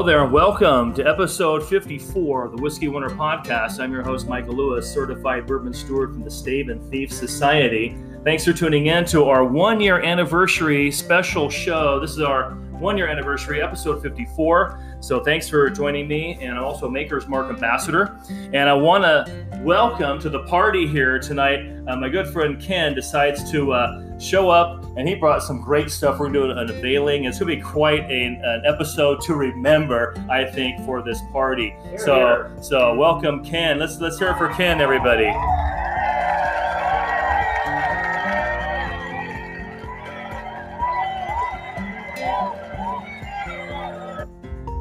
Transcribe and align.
Hello 0.00 0.08
there, 0.08 0.24
and 0.24 0.32
welcome 0.32 0.94
to 0.94 1.06
episode 1.06 1.62
54 1.62 2.46
of 2.46 2.52
the 2.52 2.62
Whiskey 2.62 2.88
Winter 2.88 3.10
Podcast. 3.10 3.80
I'm 3.80 3.92
your 3.92 4.02
host, 4.02 4.26
Michael 4.26 4.54
Lewis, 4.54 4.90
certified 4.90 5.46
bourbon 5.46 5.74
steward 5.74 6.14
from 6.14 6.24
the 6.24 6.30
Stave 6.30 6.70
and 6.70 6.90
Thief 6.90 7.12
Society. 7.12 7.94
Thanks 8.24 8.42
for 8.46 8.54
tuning 8.54 8.86
in 8.86 9.04
to 9.08 9.24
our 9.24 9.44
one 9.44 9.78
year 9.78 10.00
anniversary 10.00 10.90
special 10.90 11.50
show. 11.50 12.00
This 12.00 12.12
is 12.12 12.22
our 12.22 12.52
one 12.80 12.96
year 12.96 13.08
anniversary, 13.08 13.60
episode 13.60 14.00
54. 14.00 14.98
So 15.00 15.22
thanks 15.22 15.50
for 15.50 15.68
joining 15.68 16.08
me, 16.08 16.38
and 16.40 16.56
I'm 16.56 16.64
also 16.64 16.88
Maker's 16.88 17.28
Mark 17.28 17.50
Ambassador. 17.50 18.18
And 18.30 18.70
I 18.70 18.72
want 18.72 19.04
to 19.04 19.60
welcome 19.60 20.18
to 20.20 20.30
the 20.30 20.44
party 20.44 20.86
here 20.86 21.18
tonight. 21.18 21.60
Uh, 21.86 21.96
my 21.96 22.08
good 22.08 22.26
friend 22.28 22.58
Ken 22.58 22.94
decides 22.94 23.50
to 23.50 23.72
uh, 23.74 24.18
show 24.18 24.48
up, 24.48 24.79
and 24.96 25.08
he 25.08 25.14
brought 25.14 25.42
some 25.42 25.60
great 25.60 25.90
stuff. 25.90 26.18
We're 26.18 26.30
doing 26.30 26.50
an 26.50 26.58
unveiling. 26.58 27.24
It's 27.24 27.38
going 27.38 27.50
to 27.50 27.56
be 27.56 27.62
quite 27.62 28.02
a, 28.10 28.24
an 28.26 28.62
episode 28.64 29.20
to 29.22 29.34
remember, 29.34 30.14
I 30.28 30.44
think, 30.44 30.84
for 30.84 31.02
this 31.02 31.20
party. 31.32 31.74
Here, 31.88 31.98
so, 31.98 32.14
here. 32.14 32.52
so 32.60 32.94
welcome, 32.94 33.44
Ken. 33.44 33.78
Let's 33.78 34.00
let's 34.00 34.18
hear 34.18 34.30
it 34.30 34.38
for 34.38 34.48
Ken, 34.48 34.80
everybody. 34.80 35.30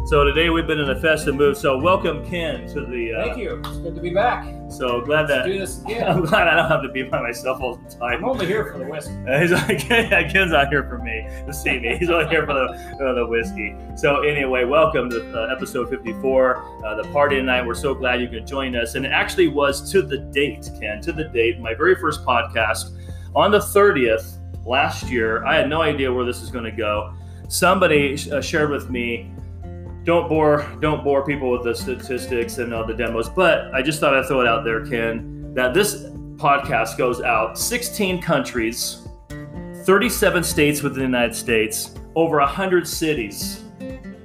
So 0.08 0.24
today 0.24 0.50
we've 0.50 0.66
been 0.66 0.80
in 0.80 0.90
a 0.90 1.00
festive 1.00 1.36
mood. 1.36 1.56
So 1.56 1.78
welcome, 1.78 2.28
Ken, 2.28 2.68
to 2.70 2.84
the. 2.84 3.14
Uh, 3.14 3.26
Thank 3.26 3.38
you. 3.38 3.62
It's 3.64 3.78
good 3.78 3.94
to 3.94 4.02
be 4.02 4.10
back. 4.10 4.59
So 4.80 5.02
glad 5.02 5.28
that 5.28 5.44
do 5.44 5.60
this 5.60 5.84
I'm 5.88 6.24
glad 6.24 6.48
I 6.48 6.56
don't 6.56 6.70
have 6.70 6.82
to 6.84 6.90
be 6.90 7.04
by 7.04 7.22
myself 7.22 7.60
all 7.60 7.76
the 7.76 7.90
time. 7.90 8.24
I'm 8.24 8.24
only 8.24 8.46
here 8.46 8.72
for 8.72 8.78
the 8.78 8.86
whiskey. 8.86 9.14
Uh, 9.28 9.38
he's 9.42 9.52
like, 9.52 9.90
yeah, 9.90 10.32
Ken's 10.32 10.54
not 10.54 10.70
here 10.70 10.88
for 10.88 11.00
me 11.00 11.28
to 11.46 11.52
see 11.52 11.80
me. 11.80 11.98
He's 11.98 12.10
only 12.10 12.30
here 12.30 12.46
for 12.46 12.54
the 12.54 13.06
uh, 13.06 13.14
the 13.14 13.28
whiskey. 13.28 13.76
So 13.98 14.22
anyway, 14.22 14.64
welcome 14.64 15.10
to 15.10 15.38
uh, 15.38 15.54
episode 15.54 15.90
54, 15.90 16.86
uh, 16.86 16.96
the 16.96 17.04
party 17.10 17.36
tonight. 17.36 17.68
We're 17.68 17.74
so 17.74 17.94
glad 17.94 18.22
you 18.22 18.30
could 18.30 18.48
join 18.48 18.74
us, 18.74 18.96
and 18.96 19.06
it 19.06 19.12
actually 19.12 19.50
was 19.50 19.92
to 19.92 20.02
the 20.02 20.20
date, 20.20 20.70
Ken, 20.80 21.02
to 21.02 21.12
the 21.12 21.26
date, 21.26 21.60
my 21.60 21.74
very 21.74 21.98
first 21.98 22.24
podcast 22.24 22.98
on 23.36 23.52
the 23.52 23.60
30th 23.60 24.38
last 24.66 25.10
year. 25.10 25.44
I 25.46 25.58
had 25.58 25.68
no 25.68 25.82
idea 25.82 26.10
where 26.14 26.24
this 26.24 26.40
was 26.40 26.52
going 26.52 26.64
to 26.64 26.72
go. 26.72 27.14
Somebody 27.50 28.32
uh, 28.32 28.40
shared 28.40 28.70
with 28.70 28.90
me. 28.90 29.30
Don't 30.04 30.28
bore, 30.30 30.66
don't 30.82 31.04
bore 31.04 31.26
people 31.26 31.52
with 31.52 31.64
the 31.64 31.76
statistics 31.76 32.58
and 32.58 32.74
all 32.74 32.86
the 32.86 32.94
demos. 32.94 33.30
But 33.30 33.74
I 33.74 33.82
just 33.82 34.00
thought 34.00 34.16
I'd 34.16 34.26
throw 34.26 34.42
it 34.42 34.48
out 34.48 34.64
there, 34.64 34.86
Ken, 34.86 35.54
that 35.54 35.74
this 35.74 36.06
podcast 36.38 36.98
goes 36.98 37.20
out 37.22 37.58
16 37.60 38.22
countries 38.22 39.06
37 39.84 40.42
states 40.44 40.82
within 40.82 41.00
the 41.00 41.06
united 41.06 41.36
states 41.36 41.96
over 42.16 42.38
100 42.40 42.88
cities 42.88 43.64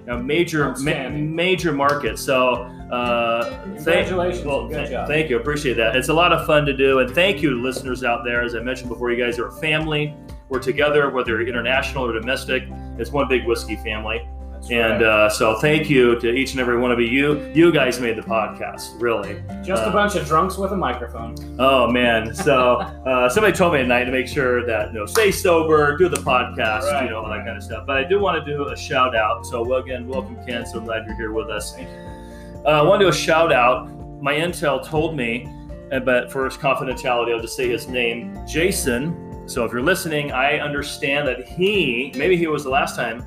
a 0.07 0.17
major 0.17 0.77
ma- 0.79 1.09
major 1.09 1.73
market 1.73 2.17
so 2.17 2.71
uh, 2.93 3.51
thank, 3.79 4.07
Congratulations. 4.07 4.45
well, 4.47 4.69
Good 4.69 4.91
job. 4.91 5.09
thank 5.09 5.29
you 5.29 5.39
appreciate 5.39 5.75
that 5.75 5.97
it's 5.97 6.09
a 6.09 6.15
lot 6.15 6.33
of 6.33 6.47
fun 6.47 6.65
to 6.67 6.77
do 6.77 7.01
and 7.01 7.11
thank 7.13 7.43
you 7.43 7.61
listeners 7.61 8.05
out 8.05 8.23
there 8.25 8.43
as 8.43 8.55
i 8.55 8.61
mentioned 8.61 8.89
before 8.91 9.11
you 9.11 9.21
guys 9.21 9.37
are 9.41 9.49
a 9.49 9.53
family 9.61 10.15
we're 10.51 10.61
together 10.61 11.11
whether 11.11 11.33
you're 11.41 11.49
international 11.49 12.05
or 12.07 12.13
domestic 12.13 12.63
it's 12.99 13.11
one 13.11 13.27
big 13.27 13.45
whiskey 13.45 13.75
family 13.77 14.21
That's 14.65 14.73
and 14.73 15.03
right. 15.03 15.27
uh, 15.27 15.29
so 15.29 15.59
thank 15.61 15.91
you 15.91 16.19
to 16.21 16.33
each 16.33 16.53
and 16.53 16.61
every 16.61 16.79
one 16.79 16.91
of 16.91 16.99
you 16.99 17.51
you 17.53 17.71
guys 17.71 18.01
made 18.01 18.17
the 18.17 18.23
podcast 18.23 18.99
really 18.99 19.43
Just 19.63 19.83
uh, 19.83 19.91
a 19.91 19.93
bunch 19.93 20.15
of 20.15 20.27
drunks 20.27 20.57
with 20.57 20.73
a 20.73 20.77
microphone. 20.77 21.35
Oh 21.59 21.91
man! 21.91 22.35
So 22.35 22.77
uh, 23.07 23.29
somebody 23.29 23.55
told 23.55 23.75
me 23.75 23.81
at 23.81 23.87
night 23.87 24.05
to 24.05 24.11
make 24.11 24.27
sure 24.27 24.65
that 24.65 24.89
you 24.89 25.01
know 25.01 25.07
stay 25.07 25.31
sober, 25.31 25.99
do 25.99 26.09
the 26.09 26.17
podcast, 26.17 27.03
you 27.03 27.11
know 27.11 27.23
all 27.23 27.29
that 27.29 27.45
kind 27.45 27.59
of 27.59 27.63
stuff. 27.63 27.87
But 27.87 27.99
I 27.99 28.05
do 28.05 28.19
want 28.21 28.43
to 28.43 28.57
do 28.57 28.69
a 28.69 28.77
shout 28.77 29.15
out. 29.15 29.45
So 29.45 29.63
well, 29.63 29.81
again, 29.81 30.09
welcome 30.09 30.37
Ken. 30.47 30.65
So 30.65 30.81
glad 30.81 31.05
you're 31.07 31.17
here 31.17 31.33
with 31.33 31.51
us. 31.51 31.75
Thank 31.75 31.91
you. 31.91 32.65
Uh, 32.65 32.71
I 32.71 32.83
want 32.83 33.01
to 33.01 33.05
do 33.05 33.11
a 33.11 33.15
shout 33.15 33.53
out. 33.53 33.91
My 34.23 34.33
intel 34.33 34.83
told 34.83 35.15
me, 35.15 35.47
uh, 35.93 36.01
but 36.01 36.33
for 36.33 36.47
his 36.47 36.57
confidentiality, 36.57 37.35
I'll 37.35 37.43
just 37.43 37.57
say 37.57 37.69
his 37.69 37.87
name, 37.87 38.39
Jason. 38.47 39.21
So 39.47 39.67
if 39.67 39.73
you're 39.73 39.83
listening, 39.83 40.33
I 40.33 40.59
understand 40.59 41.29
that 41.29 41.47
he 41.47 42.11
maybe 42.17 42.39
he 42.39 42.47
was 42.47 42.65
the 42.65 42.71
last 42.71 42.97
time. 42.97 43.23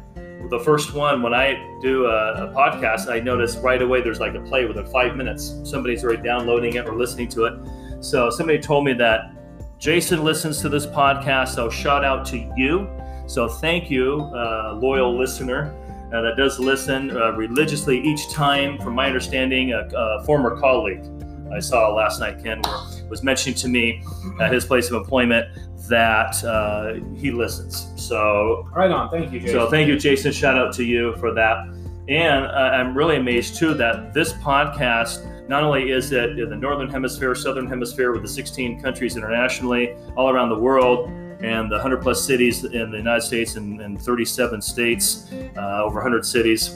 The 0.49 0.59
first 0.59 0.93
one, 0.93 1.21
when 1.21 1.33
I 1.33 1.55
do 1.81 2.05
a, 2.05 2.49
a 2.49 2.53
podcast, 2.53 3.11
I 3.11 3.19
notice 3.19 3.57
right 3.57 3.81
away 3.81 4.01
there's 4.01 4.19
like 4.19 4.35
a 4.35 4.41
play 4.41 4.65
within 4.65 4.85
five 4.85 5.15
minutes. 5.15 5.59
Somebody's 5.63 6.03
already 6.03 6.21
downloading 6.21 6.75
it 6.75 6.87
or 6.87 6.95
listening 6.95 7.27
to 7.29 7.45
it. 7.45 7.59
So 7.99 8.29
somebody 8.29 8.59
told 8.59 8.85
me 8.85 8.93
that 8.93 9.31
Jason 9.79 10.23
listens 10.23 10.61
to 10.61 10.69
this 10.69 10.85
podcast. 10.85 11.49
So 11.49 11.69
shout 11.69 12.05
out 12.05 12.25
to 12.27 12.37
you. 12.55 12.87
So 13.27 13.49
thank 13.49 13.89
you, 13.89 14.21
uh, 14.33 14.77
loyal 14.81 15.17
listener 15.17 15.73
uh, 16.13 16.21
that 16.21 16.37
does 16.37 16.59
listen 16.59 17.11
uh, 17.15 17.33
religiously 17.33 17.99
each 17.99 18.31
time. 18.31 18.77
From 18.77 18.95
my 18.95 19.07
understanding, 19.07 19.73
a, 19.73 19.87
a 19.93 20.23
former 20.23 20.57
colleague 20.59 21.03
I 21.53 21.59
saw 21.59 21.93
last 21.93 22.19
night, 22.19 22.41
Ken, 22.41 22.61
were, 22.61 22.96
was 23.09 23.23
mentioning 23.23 23.57
to 23.59 23.67
me 23.67 24.03
at 24.39 24.51
his 24.51 24.65
place 24.65 24.89
of 24.89 24.95
employment 24.95 25.47
that 25.87 26.43
uh, 26.43 26.95
he 27.15 27.31
listens. 27.31 27.87
So 27.95 28.67
Right 28.75 28.91
on. 28.91 29.09
Thank 29.09 29.31
you, 29.31 29.39
Jason. 29.39 29.55
so 29.55 29.69
thank 29.69 29.87
you, 29.87 29.97
Jason. 29.97 30.31
Shout 30.31 30.57
out 30.57 30.73
to 30.75 30.83
you 30.83 31.15
for 31.17 31.33
that. 31.33 31.67
And 32.07 32.45
uh, 32.45 32.49
I'm 32.49 32.97
really 32.97 33.17
amazed 33.17 33.57
too 33.57 33.73
that 33.75 34.13
this 34.13 34.33
podcast 34.33 35.25
not 35.49 35.63
only 35.63 35.91
is 35.91 36.11
it 36.11 36.37
in 36.37 36.49
the 36.49 36.55
northern 36.55 36.89
hemisphere, 36.89 37.33
southern 37.35 37.67
hemisphere, 37.67 38.11
with 38.11 38.21
the 38.21 38.27
16 38.27 38.81
countries 38.81 39.15
internationally, 39.15 39.95
all 40.15 40.29
around 40.29 40.49
the 40.49 40.59
world, 40.59 41.09
and 41.39 41.71
the 41.71 41.75
100 41.75 42.01
plus 42.01 42.25
cities 42.25 42.63
in 42.65 42.91
the 42.91 42.97
United 42.97 43.21
States 43.21 43.55
and, 43.55 43.79
and 43.81 44.01
37 44.01 44.61
states, 44.61 45.31
uh, 45.57 45.83
over 45.83 45.95
100 45.95 46.25
cities, 46.25 46.75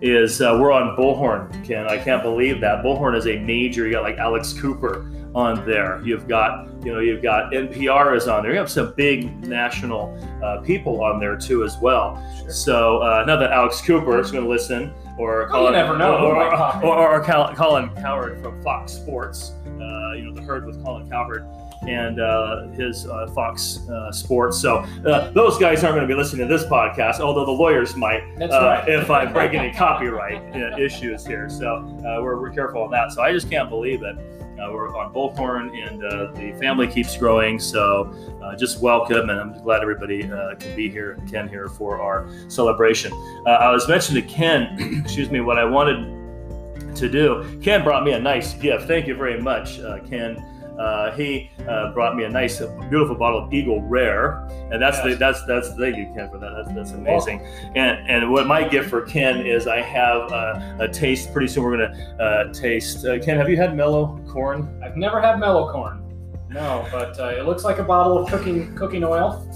is 0.00 0.40
uh, 0.40 0.56
we're 0.60 0.72
on 0.72 0.96
Bullhorn. 0.96 1.64
Ken, 1.64 1.86
I 1.86 1.98
can't 1.98 2.22
believe 2.22 2.60
that 2.60 2.84
Bullhorn 2.84 3.16
is 3.16 3.26
a 3.26 3.38
major. 3.38 3.86
You 3.86 3.92
got 3.92 4.02
like 4.02 4.18
Alex 4.18 4.52
Cooper 4.52 5.10
on 5.34 5.64
there. 5.66 6.00
You've 6.04 6.26
got 6.28 6.68
you 6.84 6.92
know 6.92 7.00
you've 7.00 7.22
got 7.22 7.52
NPR 7.52 8.16
is 8.16 8.28
on 8.28 8.42
there. 8.42 8.52
You 8.52 8.58
have 8.58 8.70
some 8.70 8.94
big 8.96 9.46
national 9.46 10.16
uh, 10.42 10.60
people 10.60 11.02
on 11.02 11.20
there 11.20 11.36
too 11.36 11.64
as 11.64 11.76
well. 11.78 12.22
Sure. 12.40 12.50
So 12.50 12.98
uh, 12.98 13.24
not 13.26 13.38
that 13.40 13.52
Alex 13.52 13.80
Cooper 13.80 14.20
is 14.20 14.30
going 14.30 14.44
to 14.44 14.50
listen, 14.50 14.92
or 15.18 15.48
Well, 15.52 15.64
you 15.66 15.72
never 15.72 15.96
know. 15.96 16.16
or, 16.16 16.18
Who 16.18 16.26
or, 16.26 16.34
might 16.34 16.56
pop 16.56 16.82
in. 16.82 16.88
or, 16.88 17.20
or 17.20 17.54
Colin 17.54 17.90
Cowherd 17.96 18.40
from 18.42 18.62
Fox 18.62 18.92
Sports. 18.92 19.52
Uh, 19.66 20.12
you 20.14 20.24
know 20.24 20.32
the 20.34 20.42
herd 20.42 20.66
with 20.66 20.82
Colin 20.84 21.08
Cowherd 21.08 21.46
and 21.86 22.20
uh, 22.20 22.66
his 22.68 23.06
uh, 23.06 23.28
Fox 23.34 23.88
uh, 23.88 24.10
Sports. 24.10 24.58
So 24.60 24.78
uh, 25.06 25.30
those 25.30 25.58
guys 25.58 25.84
aren't 25.84 25.96
going 25.96 26.08
to 26.08 26.12
be 26.12 26.18
listening 26.18 26.48
to 26.48 26.52
this 26.52 26.66
podcast, 26.66 27.20
although 27.20 27.44
the 27.44 27.52
lawyers 27.52 27.94
might 27.94 28.22
uh, 28.40 28.48
right. 28.48 28.88
if 28.88 29.10
I 29.10 29.26
break 29.26 29.54
any 29.54 29.72
copyright 29.76 30.42
uh, 30.56 30.76
issues 30.76 31.24
here. 31.24 31.48
So 31.48 31.76
uh, 31.76 32.20
we're, 32.22 32.40
we're 32.40 32.50
careful 32.50 32.82
on 32.82 32.90
that. 32.90 33.12
So 33.12 33.22
I 33.22 33.32
just 33.32 33.48
can't 33.48 33.70
believe 33.70 34.02
it. 34.02 34.16
Uh, 34.58 34.72
we're 34.72 34.96
on 34.96 35.12
Bullhorn, 35.12 35.70
and 35.86 36.04
uh, 36.04 36.32
the 36.32 36.52
family 36.58 36.88
keeps 36.88 37.16
growing. 37.16 37.60
So 37.60 38.12
uh, 38.42 38.56
just 38.56 38.80
welcome, 38.80 39.30
and 39.30 39.38
I'm 39.38 39.62
glad 39.62 39.82
everybody 39.82 40.24
uh, 40.24 40.56
can 40.56 40.74
be 40.74 40.90
here, 40.90 41.18
Ken 41.30 41.48
here 41.48 41.68
for 41.68 42.00
our 42.00 42.28
celebration. 42.48 43.12
Uh, 43.46 43.50
I 43.50 43.70
was 43.70 43.86
mentioning 43.88 44.22
to 44.22 44.28
Ken, 44.28 45.02
excuse 45.04 45.30
me, 45.30 45.40
what 45.40 45.58
I 45.58 45.64
wanted 45.64 46.96
to 46.96 47.08
do. 47.08 47.60
Ken 47.62 47.84
brought 47.84 48.04
me 48.04 48.12
a 48.12 48.20
nice 48.20 48.54
gift. 48.54 48.88
Thank 48.88 49.06
you 49.06 49.14
very 49.14 49.40
much, 49.40 49.78
uh, 49.78 50.00
Ken. 50.00 50.44
Uh, 50.78 51.10
he 51.16 51.50
uh, 51.68 51.92
brought 51.92 52.14
me 52.16 52.24
a 52.24 52.28
nice, 52.28 52.60
beautiful 52.88 53.16
bottle 53.16 53.44
of 53.44 53.52
Eagle 53.52 53.82
Rare, 53.82 54.46
and 54.70 54.80
that's 54.80 55.00
the 55.02 55.10
Yes. 55.10 55.18
that's 55.18 55.44
that's 55.46 55.68
thank 55.74 55.96
you, 55.96 56.06
Ken, 56.14 56.30
for 56.30 56.38
that. 56.38 56.52
That's, 56.54 56.72
that's 56.72 56.90
amazing. 56.92 57.40
And 57.74 58.08
and 58.08 58.30
what 58.30 58.46
my 58.46 58.66
gift 58.68 58.88
for 58.90 59.02
Ken 59.02 59.44
is, 59.44 59.66
I 59.66 59.80
have 59.80 60.30
uh, 60.32 60.76
a 60.78 60.86
taste. 60.88 61.32
Pretty 61.32 61.48
soon 61.48 61.64
we're 61.64 61.76
gonna 61.78 62.16
uh, 62.22 62.52
taste. 62.52 63.04
Uh, 63.04 63.18
Ken, 63.18 63.36
have 63.36 63.48
you 63.50 63.56
had 63.56 63.76
mellow 63.76 64.20
corn? 64.28 64.80
I've 64.84 64.96
never 64.96 65.20
had 65.20 65.40
mellow 65.40 65.70
corn. 65.72 66.04
No, 66.50 66.86
but 66.92 67.18
uh, 67.18 67.26
it 67.36 67.44
looks 67.44 67.64
like 67.64 67.78
a 67.78 67.84
bottle 67.84 68.16
of 68.18 68.28
cooking 68.30 68.74
cooking 68.76 69.02
oil, 69.02 69.50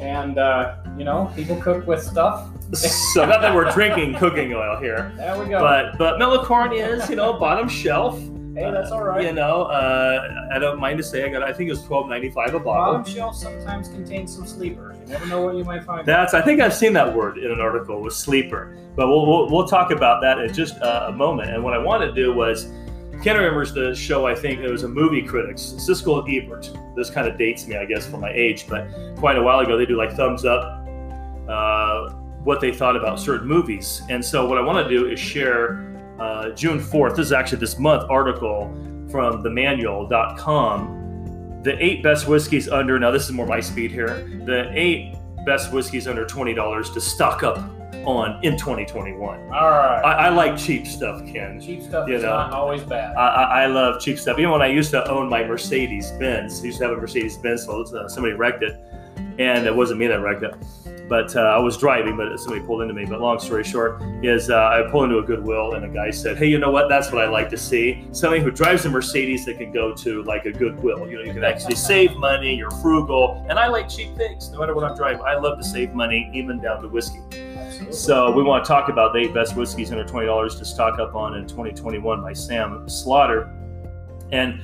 and 0.00 0.38
uh, 0.38 0.76
you 0.96 1.04
know 1.04 1.32
people 1.34 1.56
cook 1.56 1.86
with 1.86 2.02
stuff. 2.02 2.48
so 2.72 3.26
not 3.26 3.40
that 3.40 3.52
we're 3.52 3.70
drinking 3.72 4.14
cooking 4.14 4.54
oil 4.54 4.78
here, 4.80 5.12
There 5.16 5.36
we 5.36 5.46
go. 5.48 5.58
but 5.58 5.98
but 5.98 6.18
mellow 6.20 6.44
corn 6.44 6.72
is 6.72 7.10
you 7.10 7.16
know 7.16 7.32
bottom 7.32 7.68
shelf. 7.68 8.20
Hey, 8.54 8.70
that's 8.70 8.90
all 8.90 9.02
right. 9.02 9.24
You 9.24 9.32
know, 9.32 9.62
uh, 9.62 10.48
I 10.52 10.58
don't 10.58 10.78
mind 10.78 10.98
to 10.98 11.04
say 11.04 11.24
I 11.24 11.28
got. 11.28 11.42
I 11.42 11.52
think 11.52 11.68
it 11.68 11.72
was 11.72 11.82
twelve 11.82 12.08
ninety 12.08 12.30
five 12.30 12.54
a 12.54 12.60
bottle. 12.60 12.98
Bottom 12.98 13.12
shelf 13.12 13.36
sometimes 13.36 13.88
contains 13.88 14.34
some 14.34 14.46
sleepers. 14.46 14.96
You 15.00 15.06
never 15.06 15.26
know 15.26 15.42
what 15.42 15.56
you 15.56 15.64
might 15.64 15.84
find. 15.84 16.06
That's. 16.06 16.34
I 16.34 16.42
think 16.42 16.60
I've 16.60 16.74
seen 16.74 16.92
that 16.94 17.14
word 17.14 17.38
in 17.38 17.50
an 17.50 17.60
article 17.60 18.00
with 18.00 18.14
sleeper, 18.14 18.76
but 18.96 19.08
we'll 19.08 19.26
we'll, 19.26 19.50
we'll 19.50 19.68
talk 19.68 19.90
about 19.90 20.20
that 20.22 20.38
in 20.38 20.52
just 20.52 20.80
uh, 20.82 21.06
a 21.08 21.12
moment. 21.12 21.50
And 21.50 21.62
what 21.62 21.74
I 21.74 21.78
wanted 21.78 22.06
to 22.06 22.14
do 22.14 22.32
was, 22.32 22.64
Ken 23.22 23.36
remembers 23.36 23.72
the 23.72 23.94
show. 23.94 24.26
I 24.26 24.34
think 24.34 24.60
it 24.60 24.70
was 24.70 24.82
a 24.82 24.88
movie 24.88 25.22
critics, 25.22 25.62
Siskel 25.62 26.24
and 26.24 26.44
Ebert. 26.44 26.70
This 26.96 27.10
kind 27.10 27.28
of 27.28 27.38
dates 27.38 27.66
me, 27.66 27.76
I 27.76 27.84
guess, 27.84 28.06
for 28.06 28.18
my 28.18 28.30
age, 28.30 28.66
but 28.68 28.88
quite 29.16 29.36
a 29.36 29.42
while 29.42 29.60
ago 29.60 29.76
they 29.76 29.86
do 29.86 29.96
like 29.96 30.12
thumbs 30.12 30.44
up, 30.44 30.86
uh, 31.48 32.10
what 32.42 32.60
they 32.60 32.72
thought 32.72 32.96
about 32.96 33.20
certain 33.20 33.46
movies. 33.46 34.02
And 34.08 34.24
so 34.24 34.46
what 34.46 34.58
I 34.58 34.60
want 34.60 34.86
to 34.86 34.88
do 34.88 35.06
is 35.08 35.20
share 35.20 35.86
uh, 36.20 36.50
June 36.50 36.78
fourth. 36.80 37.16
This 37.16 37.26
is 37.26 37.32
actually 37.32 37.58
this 37.58 37.78
month 37.78 38.08
article 38.10 38.68
from 39.10 39.42
themanual.com 39.42 40.98
the 41.62 41.84
eight 41.84 42.02
best 42.02 42.26
whiskeys 42.26 42.70
under 42.70 42.98
now 42.98 43.10
this 43.10 43.24
is 43.24 43.32
more 43.32 43.44
my 43.44 43.60
speed 43.60 43.90
here 43.90 44.26
the 44.46 44.70
eight 44.72 45.14
best 45.44 45.72
whiskeys 45.72 46.08
under 46.08 46.24
twenty 46.24 46.54
dollars 46.54 46.90
to 46.90 47.00
stock 47.00 47.42
up 47.42 47.58
on 48.04 48.42
in 48.42 48.56
2021. 48.56 49.40
All 49.52 49.70
right. 49.70 50.02
I, 50.02 50.26
I 50.26 50.28
like 50.30 50.56
cheap 50.56 50.86
stuff, 50.86 51.24
Ken. 51.26 51.60
Cheap 51.60 51.82
stuff 51.82 52.08
you 52.08 52.16
is 52.16 52.22
know, 52.22 52.30
not 52.30 52.52
always 52.52 52.82
bad. 52.82 53.16
I, 53.16 53.26
I 53.26 53.62
I 53.62 53.66
love 53.66 54.00
cheap 54.00 54.18
stuff. 54.18 54.38
Even 54.38 54.50
when 54.50 54.62
I 54.62 54.68
used 54.68 54.90
to 54.92 55.08
own 55.10 55.28
my 55.28 55.44
Mercedes 55.44 56.10
Benz, 56.12 56.60
I 56.62 56.66
used 56.66 56.78
to 56.78 56.84
have 56.88 56.96
a 56.96 57.00
Mercedes 57.00 57.36
Benz, 57.36 57.64
so 57.64 57.82
uh, 57.82 58.08
somebody 58.08 58.34
wrecked 58.34 58.62
it, 58.62 58.80
and 59.38 59.66
it 59.66 59.74
wasn't 59.74 59.98
me 59.98 60.06
that 60.06 60.20
wrecked 60.20 60.42
it. 60.42 60.54
But 61.08 61.34
uh, 61.34 61.40
I 61.40 61.58
was 61.58 61.76
driving, 61.76 62.16
but 62.16 62.38
somebody 62.38 62.64
pulled 62.64 62.82
into 62.82 62.94
me. 62.94 63.04
But 63.04 63.20
long 63.20 63.40
story 63.40 63.64
short 63.64 64.00
is 64.22 64.48
uh, 64.48 64.68
I 64.68 64.88
pulled 64.92 65.06
into 65.06 65.18
a 65.18 65.24
Goodwill, 65.24 65.74
and 65.74 65.84
a 65.84 65.88
guy 65.88 66.10
said, 66.10 66.38
"Hey, 66.38 66.46
you 66.46 66.56
know 66.58 66.70
what? 66.70 66.88
That's 66.88 67.10
what 67.10 67.24
I 67.24 67.28
like 67.28 67.48
to 67.50 67.56
see. 67.56 68.06
Somebody 68.12 68.42
who 68.42 68.52
drives 68.52 68.84
a 68.84 68.90
Mercedes 68.90 69.44
that 69.46 69.58
can 69.58 69.72
go 69.72 69.92
to 69.92 70.22
like 70.22 70.46
a 70.46 70.52
Goodwill. 70.52 71.10
You 71.10 71.18
know, 71.18 71.24
you 71.24 71.32
can 71.32 71.42
actually 71.42 71.74
save 71.74 72.14
money. 72.14 72.54
You're 72.54 72.70
frugal, 72.70 73.44
and 73.48 73.58
I 73.58 73.66
like 73.66 73.88
cheap 73.88 74.16
things. 74.16 74.50
No 74.50 74.60
matter 74.60 74.72
what 74.72 74.84
I'm 74.84 74.96
driving, 74.96 75.22
I 75.22 75.34
love 75.36 75.58
to 75.58 75.64
save 75.64 75.94
money, 75.94 76.30
even 76.32 76.60
down 76.60 76.80
to 76.82 76.86
whiskey. 76.88 77.18
Absolutely. 77.32 77.92
So 77.92 78.30
we 78.30 78.44
want 78.44 78.64
to 78.64 78.68
talk 78.68 78.88
about 78.88 79.12
the 79.12 79.18
eight 79.18 79.34
best 79.34 79.56
whiskeys 79.56 79.90
under 79.90 80.04
twenty 80.04 80.26
dollars 80.26 80.54
to 80.60 80.64
stock 80.64 81.00
up 81.00 81.16
on 81.16 81.34
in 81.34 81.48
2021 81.48 82.22
by 82.22 82.32
Sam 82.32 82.88
Slaughter. 82.88 83.52
And 84.30 84.62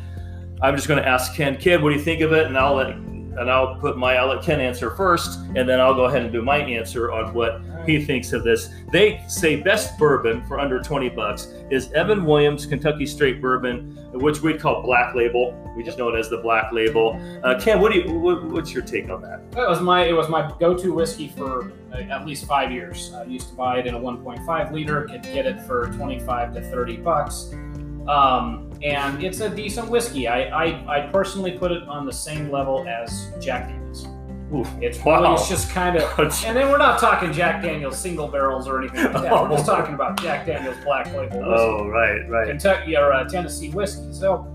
I'm 0.62 0.76
just 0.76 0.86
going 0.86 1.02
to 1.02 1.08
ask 1.08 1.34
Ken, 1.34 1.56
Ken, 1.56 1.82
what 1.82 1.90
do 1.90 1.96
you 1.96 2.02
think 2.02 2.20
of 2.20 2.32
it? 2.32 2.46
And 2.46 2.56
I'll 2.56 2.76
let 2.76 2.96
and 3.38 3.50
I'll 3.50 3.76
put 3.76 3.96
my 3.96 4.16
I'll 4.16 4.28
let 4.28 4.42
Ken 4.42 4.60
answer 4.60 4.90
first, 4.90 5.40
and 5.54 5.68
then 5.68 5.80
I'll 5.80 5.94
go 5.94 6.04
ahead 6.04 6.22
and 6.22 6.32
do 6.32 6.42
my 6.42 6.58
answer 6.58 7.12
on 7.12 7.32
what 7.34 7.60
he 7.86 8.04
thinks 8.04 8.32
of 8.32 8.44
this. 8.44 8.70
They 8.90 9.22
say 9.28 9.62
best 9.62 9.98
bourbon 9.98 10.44
for 10.46 10.58
under 10.58 10.80
20 10.80 11.08
bucks 11.10 11.52
is 11.70 11.90
Evan 11.92 12.24
Williams 12.24 12.66
Kentucky 12.66 13.06
Straight 13.06 13.40
Bourbon, 13.40 13.96
which 14.12 14.40
we 14.42 14.54
call 14.54 14.82
Black 14.82 15.14
Label. 15.14 15.54
We 15.76 15.82
just 15.82 15.98
know 15.98 16.08
it 16.08 16.18
as 16.18 16.28
the 16.28 16.38
Black 16.38 16.72
Label. 16.72 17.20
Uh, 17.42 17.58
Ken, 17.60 17.80
what 17.80 17.92
do 17.92 17.98
you 17.98 18.18
what, 18.18 18.44
what's 18.44 18.72
your 18.72 18.82
take 18.82 19.08
on 19.10 19.22
that? 19.22 19.40
It 19.52 19.68
was 19.68 19.80
my 19.80 20.04
it 20.04 20.12
was 20.12 20.28
my 20.28 20.52
go-to 20.58 20.92
whiskey 20.92 21.28
for 21.28 21.72
uh, 21.92 21.96
at 21.96 22.26
least 22.26 22.46
five 22.46 22.72
years. 22.72 23.12
I 23.14 23.24
used 23.24 23.48
to 23.50 23.54
buy 23.54 23.78
it 23.78 23.86
in 23.86 23.94
a 23.94 24.00
1.5 24.00 24.72
liter, 24.72 25.02
could 25.02 25.22
get 25.22 25.46
it 25.46 25.60
for 25.60 25.86
25 25.92 26.54
to 26.54 26.62
30 26.62 26.96
bucks, 26.98 27.54
um, 28.08 28.70
and 28.82 29.22
it's 29.22 29.40
a 29.40 29.48
decent 29.48 29.88
whiskey. 29.90 30.28
I, 30.28 30.42
I 30.64 30.98
I 30.98 31.06
personally 31.08 31.52
put 31.52 31.72
it 31.72 31.82
on 31.88 32.04
the 32.06 32.12
same 32.12 32.50
level 32.50 32.86
as 32.88 33.32
Jack 33.40 33.68
Daniels. 33.68 34.06
Oof. 34.54 34.70
It's 34.80 34.98
really 34.98 35.22
Wow. 35.22 35.34
it's 35.34 35.48
just 35.48 35.70
kind 35.70 35.96
of, 36.00 36.18
and 36.44 36.56
then 36.56 36.70
we're 36.70 36.78
not 36.78 37.00
talking 37.00 37.32
Jack 37.32 37.62
Daniels 37.62 37.98
single 37.98 38.28
barrels 38.28 38.68
or 38.68 38.78
anything 38.78 39.02
like 39.12 39.22
that. 39.22 39.32
We're 39.42 39.48
just 39.56 39.66
talking 39.66 39.94
about 39.94 40.20
Jack 40.22 40.46
Daniels 40.46 40.76
Black 40.84 41.06
Label 41.06 41.38
whiskey. 41.38 41.42
Oh, 41.44 41.88
right, 41.88 42.28
right. 42.28 42.46
Kentucky 42.48 42.96
or 42.96 43.12
uh, 43.12 43.24
Tennessee 43.28 43.70
whiskey. 43.70 44.12
So 44.12 44.46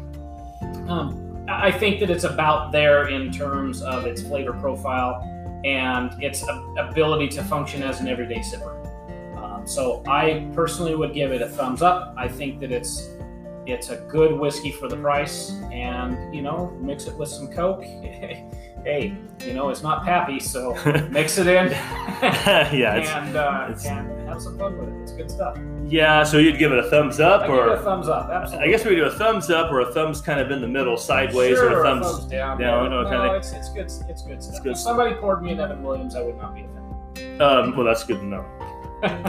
um, 0.88 1.46
I 1.50 1.68
I 1.68 1.72
think 1.72 2.00
that 2.00 2.10
it's 2.10 2.24
about 2.24 2.72
there 2.72 3.08
in 3.10 3.32
terms 3.32 3.82
of 3.82 4.06
its 4.06 4.22
flavor 4.22 4.54
profile 4.54 5.28
and 5.66 6.12
its 6.24 6.44
ability 6.78 7.28
to 7.30 7.44
function 7.44 7.84
as 7.84 8.00
an 8.00 8.08
everyday 8.08 8.40
sipper. 8.40 8.78
Um, 9.38 9.68
so 9.68 10.02
I 10.08 10.50
personally 10.54 10.96
would 10.96 11.14
give 11.14 11.32
it 11.32 11.42
a 11.42 11.48
thumbs 11.50 11.82
up. 11.82 12.14
I 12.18 12.28
think 12.28 12.60
that 12.62 12.72
it's 12.72 13.10
it's 13.68 13.90
a 13.90 13.98
good 14.10 14.38
whiskey 14.40 14.72
for 14.72 14.88
the 14.88 14.98
price, 14.98 15.52
and 15.72 16.34
you 16.34 16.42
know, 16.42 16.76
mix 16.82 17.06
it 17.06 17.16
with 17.18 17.30
some 17.30 17.48
Coke. 17.52 17.84
hey, 18.84 19.16
you 19.46 19.54
know, 19.54 19.70
it's 19.70 19.84
not 19.84 20.04
pappy, 20.04 20.40
so 20.40 20.74
mix 21.12 21.38
it 21.38 21.48
in 21.48 21.68
yeah, 21.72 22.96
it's, 22.96 23.10
and 23.10 23.36
uh, 23.36 23.66
it's- 23.70 23.86
and 23.86 24.28
have 24.28 24.42
some 24.42 24.58
fun 24.58 24.78
with 24.78 24.90
it. 24.90 25.02
It's 25.02 25.12
good 25.12 25.30
stuff. 25.30 25.58
yeah. 25.86 26.24
So 26.24 26.38
you'd 26.38 26.58
give 26.58 26.72
it 26.72 26.80
a 26.80 26.90
thumbs 26.90 27.20
up, 27.20 27.42
I 27.42 27.48
give 27.48 27.56
it 27.56 27.60
a 27.60 27.72
or 27.74 27.78
thumbs 27.84 28.08
up. 28.08 28.30
Absolutely. 28.30 28.68
I 28.68 28.72
guess 28.72 28.86
we 28.86 28.96
do 28.96 29.04
a 29.06 29.12
thumbs 29.12 29.50
up 29.50 29.72
or 29.72 29.82
a 29.82 29.92
thumbs 29.94 30.22
kind 30.22 30.40
of 30.40 30.50
in 30.52 30.62
the 30.62 30.68
middle, 30.68 30.96
sideways, 30.98 31.58
sure, 31.58 31.72
or 31.78 31.84
a 31.84 32.00
thumbs. 32.02 32.26
down. 32.28 32.60
down, 32.60 32.90
No, 32.90 33.00
of- 33.02 33.36
it's, 33.36 33.52
it's 33.52 33.70
good. 33.70 33.92
It's 34.10 34.24
good 34.24 34.42
stuff. 34.42 34.64
good 34.64 34.72
if 34.72 34.78
somebody 34.78 35.14
poured 35.16 35.44
me 35.44 35.52
an 35.52 35.60
Evan 35.60 35.84
Williams, 35.84 36.16
I 36.16 36.22
would 36.24 36.38
not 36.38 36.56
be 36.56 36.62
offended. 36.62 37.42
Um, 37.42 37.76
well, 37.76 37.86
that's 37.86 38.04
good 38.06 38.18
to 38.20 38.26
know. 38.26 38.46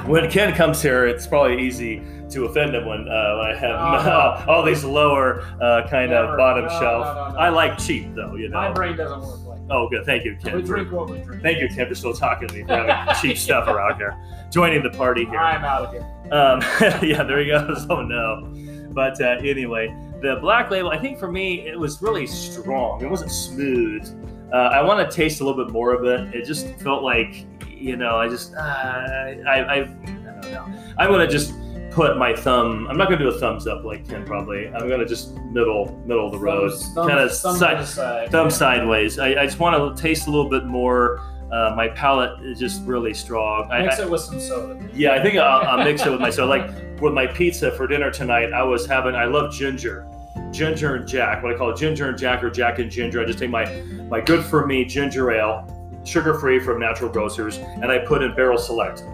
When 0.06 0.30
Ken 0.30 0.54
comes 0.54 0.82
here, 0.82 1.06
it's 1.06 1.26
probably 1.26 1.62
easy 1.62 2.02
to 2.30 2.44
offend 2.46 2.74
him 2.74 2.86
when, 2.86 3.00
uh, 3.08 3.36
when 3.38 3.50
I 3.50 3.56
have 3.58 3.70
Oh, 3.74 4.04
no. 4.04 4.44
all 4.52 4.62
these 4.64 4.84
lower 4.84 5.42
uh, 5.60 5.86
kind 5.88 6.10
Never. 6.10 6.32
of 6.32 6.38
bottom 6.38 6.64
No, 6.64 6.70
shelf. 6.80 7.32
no. 7.34 7.38
I 7.38 7.48
like 7.50 7.78
cheap 7.78 8.14
though, 8.14 8.34
you 8.36 8.48
know. 8.48 8.56
My 8.56 8.72
brain 8.72 8.96
doesn't 8.96 9.20
work 9.20 9.40
like 9.46 9.66
that. 9.68 9.74
Oh, 9.74 9.88
good. 9.88 10.04
Thank 10.06 10.24
you, 10.24 10.36
Ken. 10.42 10.56
we 10.56 10.62
drink 10.62 10.90
what 10.92 11.10
we 11.10 11.18
drink. 11.18 11.42
Thank 11.42 11.60
you, 11.60 11.68
Ken, 11.68 11.88
for 11.88 11.94
still 11.94 12.14
talking 12.14 12.48
to 12.48 12.54
me 12.54 12.62
for 12.62 12.74
having 12.76 13.14
cheap 13.20 13.36
stuff 13.38 13.68
around 13.68 13.96
here, 13.96 14.16
joining 14.50 14.82
the 14.82 14.90
party 14.90 15.24
here. 15.26 15.38
I'm 15.38 15.64
out 15.64 15.86
of 15.86 15.92
here. 15.92 16.02
Um, 16.32 16.60
yeah, 17.08 17.22
there 17.22 17.38
he 17.40 17.46
goes. 17.46 17.86
Oh 17.90 18.02
no. 18.02 18.50
But 18.92 19.20
uh, 19.22 19.38
anyway, 19.42 19.88
the 20.20 20.36
black 20.40 20.70
label, 20.70 20.90
I 20.90 20.98
think 20.98 21.18
for 21.18 21.30
me, 21.30 21.66
it 21.66 21.78
was 21.78 22.00
really 22.02 22.26
strong. 22.26 23.02
It 23.02 23.08
wasn't 23.10 23.30
smooth. 23.32 24.06
Uh, 24.52 24.56
I 24.56 24.82
want 24.82 25.08
to 25.10 25.14
taste 25.16 25.40
a 25.40 25.44
little 25.46 25.64
bit 25.64 25.72
more 25.72 25.94
of 25.94 26.04
it. 26.04 26.34
It 26.34 26.44
just 26.44 26.66
felt 26.80 27.02
like, 27.02 27.46
you 27.82 27.96
know, 27.96 28.16
I 28.16 28.28
just, 28.28 28.54
uh, 28.54 28.60
I, 28.60 29.34
I, 29.46 29.74
I 29.80 29.84
don't 29.84 30.52
know. 30.52 30.64
I'm 30.98 31.08
to 31.26 31.26
just 31.32 31.54
put 31.90 32.16
my 32.16 32.34
thumb, 32.34 32.86
I'm 32.88 32.96
not 32.96 33.08
to 33.18 33.24
do 33.24 33.28
a 33.34 33.38
thumbs 33.38 33.66
up 33.66 33.84
like 33.84 34.08
Ken 34.08 34.24
probably. 34.24 34.68
I'm 34.68 34.88
to 35.00 35.06
just 35.06 35.34
middle, 35.50 35.94
middle 36.06 36.26
of 36.26 36.32
the 36.32 36.38
road, 36.38 36.72
kind 36.94 37.18
of 37.18 37.30
side, 37.32 37.84
side. 37.86 38.30
thumb 38.30 38.46
Yeah. 38.46 38.48
sideways. 38.50 39.18
I, 39.18 39.42
I 39.42 39.44
just 39.46 39.58
want 39.58 39.96
to 39.96 40.02
taste 40.02 40.26
a 40.26 40.30
little 40.30 40.48
bit 40.48 40.64
more. 40.64 41.20
Uh, 41.52 41.74
my 41.76 41.88
palate 41.88 42.40
is 42.46 42.58
just 42.58 42.82
really 42.86 43.12
strong. 43.12 43.70
I, 43.70 43.82
Mix 43.82 43.98
I- 44.00 44.04
it 44.04 44.10
with 44.10 44.22
some 44.22 44.40
soda. 44.40 44.88
yeah, 44.94 45.12
I 45.12 45.22
think 45.22 45.36
I'll, 45.36 45.66
I'll 45.68 45.84
mix 45.84 46.06
it 46.06 46.10
with 46.10 46.20
my 46.20 46.30
soda. 46.30 46.48
Like 46.48 47.00
with 47.02 47.12
my 47.12 47.26
pizza 47.26 47.70
for 47.72 47.86
dinner 47.86 48.10
tonight, 48.10 48.54
I 48.54 48.62
was 48.62 48.86
having. 48.86 49.14
I 49.14 49.26
love 49.26 49.52
ginger, 49.52 50.06
ginger 50.50 50.94
and 50.96 51.06
Jack. 51.06 51.42
What 51.42 51.52
I 51.54 51.58
call 51.58 51.68
it, 51.70 51.76
ginger 51.76 52.08
and 52.08 52.16
Jack 52.16 52.42
or 52.42 52.48
Jack 52.48 52.78
and 52.78 52.90
ginger. 52.90 53.20
I 53.20 53.26
just 53.26 53.38
take 53.38 53.50
my 53.50 53.66
my 54.08 54.18
good 54.22 54.42
for 54.42 54.66
me 54.66 54.86
ginger 54.86 55.30
ale, 55.30 55.66
sugar 56.04 56.38
free 56.38 56.58
from 56.60 56.78
Natural 56.80 57.10
Grocers, 57.10 57.58
and 57.58 57.86
I 57.86 57.98
put 57.98 58.22
in 58.22 58.34
Barrel 58.34 58.58
Select, 58.58 59.04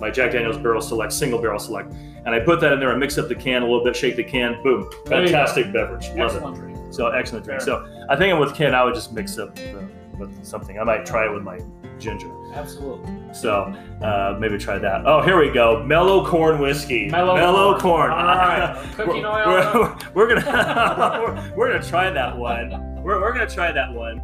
my 0.00 0.10
Jack 0.10 0.32
Daniel's 0.32 0.58
Barrel 0.58 0.80
Select, 0.80 1.12
single 1.12 1.40
Barrel 1.40 1.58
Select, 1.58 1.92
and 1.92 2.30
I 2.30 2.40
put 2.40 2.60
that 2.60 2.72
in 2.72 2.80
there. 2.80 2.90
and 2.90 3.00
mix 3.00 3.18
up 3.18 3.28
the 3.28 3.34
can 3.34 3.62
a 3.62 3.66
little 3.66 3.84
bit, 3.84 3.94
shake 3.96 4.16
the 4.16 4.24
can, 4.24 4.62
boom, 4.62 4.88
There 5.06 5.20
you 5.22 5.28
go. 5.28 5.32
fantastic 5.32 5.72
beverage. 5.72 6.08
Love 6.10 6.36
it. 6.36 6.54
Drink. 6.54 6.78
So 6.92 7.08
excellent 7.08 7.44
drink. 7.44 7.60
So 7.60 7.86
I 8.08 8.16
think 8.16 8.32
I'm 8.32 8.40
with 8.40 8.54
Ken. 8.54 8.74
I 8.74 8.84
would 8.84 8.94
just 8.94 9.12
mix 9.12 9.38
up 9.38 9.54
the, 9.56 9.86
with 10.18 10.44
something. 10.44 10.78
I 10.78 10.84
might 10.84 11.04
try 11.04 11.26
it 11.26 11.32
with 11.32 11.42
my 11.42 11.58
ginger. 11.98 12.30
Absolutely. 12.54 13.12
So 13.32 13.74
uh, 14.00 14.36
maybe 14.38 14.58
try 14.58 14.78
that. 14.78 15.06
Oh, 15.06 15.22
here 15.22 15.38
we 15.38 15.50
go. 15.52 15.82
Mellow 15.82 16.24
corn 16.26 16.60
whiskey. 16.60 17.08
Mellow 17.08 17.78
corn. 17.78 17.80
corn. 17.80 18.10
All 18.12 18.24
right. 18.24 18.76
Cooking 18.94 19.22
we're, 19.22 19.28
oil. 19.28 19.96
We're, 20.14 20.28
we're 20.28 20.40
gonna 20.40 21.20
we're, 21.52 21.56
we're 21.56 21.72
gonna 21.72 21.84
try 21.84 22.10
that 22.10 22.36
one. 22.36 23.02
We're, 23.02 23.20
we're 23.20 23.32
gonna 23.32 23.50
try 23.50 23.72
that 23.72 23.92
one. 23.92 24.22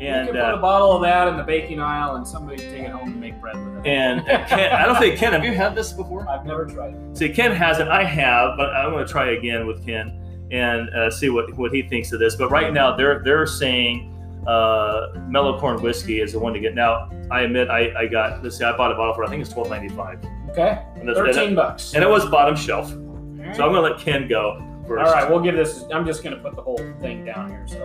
You 0.00 0.06
can 0.08 0.26
put 0.28 0.36
a 0.36 0.46
uh, 0.56 0.60
bottle 0.60 0.92
of 0.92 1.02
that 1.02 1.28
in 1.28 1.36
the 1.36 1.42
baking 1.42 1.80
aisle, 1.80 2.16
and 2.16 2.26
somebody 2.26 2.58
can 2.58 2.70
take 2.72 2.82
it 2.84 2.90
home 2.90 3.10
and 3.12 3.20
make 3.20 3.40
bread 3.40 3.56
with 3.56 3.78
it. 3.78 3.86
and 3.86 4.24
Ken, 4.26 4.72
I 4.72 4.86
don't 4.86 4.98
think 4.98 5.16
Ken. 5.18 5.32
Have 5.32 5.44
you 5.44 5.52
had 5.52 5.74
this 5.74 5.92
before? 5.92 6.28
I've 6.28 6.44
never 6.46 6.64
tried 6.66 6.94
it. 6.94 7.16
See, 7.18 7.28
Ken 7.28 7.52
hasn't. 7.52 7.90
I 7.90 8.02
have, 8.04 8.56
but 8.56 8.70
I'm 8.74 8.92
gonna 8.92 9.06
try 9.06 9.32
again 9.32 9.66
with 9.66 9.84
Ken 9.84 10.16
and 10.50 10.88
uh, 10.90 11.10
see 11.10 11.28
what 11.30 11.52
what 11.56 11.72
he 11.72 11.82
thinks 11.82 12.12
of 12.12 12.18
this. 12.20 12.34
But 12.36 12.50
right 12.50 12.72
now, 12.72 12.96
they're 12.96 13.22
they're 13.22 13.46
saying 13.46 14.16
uh, 14.46 15.08
mellow 15.28 15.58
corn 15.60 15.80
whiskey 15.82 16.20
is 16.20 16.32
the 16.32 16.38
one 16.38 16.52
to 16.54 16.60
get. 16.60 16.74
Now, 16.74 17.10
I 17.30 17.42
admit 17.42 17.68
I, 17.68 17.92
I 17.96 18.06
got 18.06 18.42
let's 18.42 18.56
see, 18.58 18.64
I 18.64 18.76
bought 18.76 18.90
a 18.92 18.94
bottle 18.94 19.14
for 19.14 19.24
I 19.24 19.28
think 19.28 19.42
it's 19.42 19.52
twelve 19.52 19.68
ninety 19.70 19.88
five. 19.94 20.18
Okay. 20.50 20.82
And, 20.96 21.08
that's- 21.08 21.18
and 21.18 21.28
it- 21.28 21.34
Thirteen 21.34 21.54
bucks. 21.54 21.94
and 21.94 22.02
it 22.02 22.08
was 22.08 22.24
bottom 22.26 22.56
shelf. 22.56 22.90
All 22.92 22.98
right. 22.98 23.54
So 23.54 23.64
I'm 23.64 23.72
gonna 23.72 23.80
let 23.82 23.98
Ken 24.00 24.26
go 24.28 24.60
first. 24.88 25.06
All 25.06 25.12
right, 25.12 25.28
we'll 25.30 25.40
give 25.40 25.54
this. 25.56 25.84
I'm 25.92 26.04
just 26.06 26.24
gonna 26.24 26.36
put 26.38 26.56
the 26.56 26.62
whole 26.62 26.78
thing 27.00 27.24
down 27.24 27.48
here. 27.50 27.64
So 27.68 27.80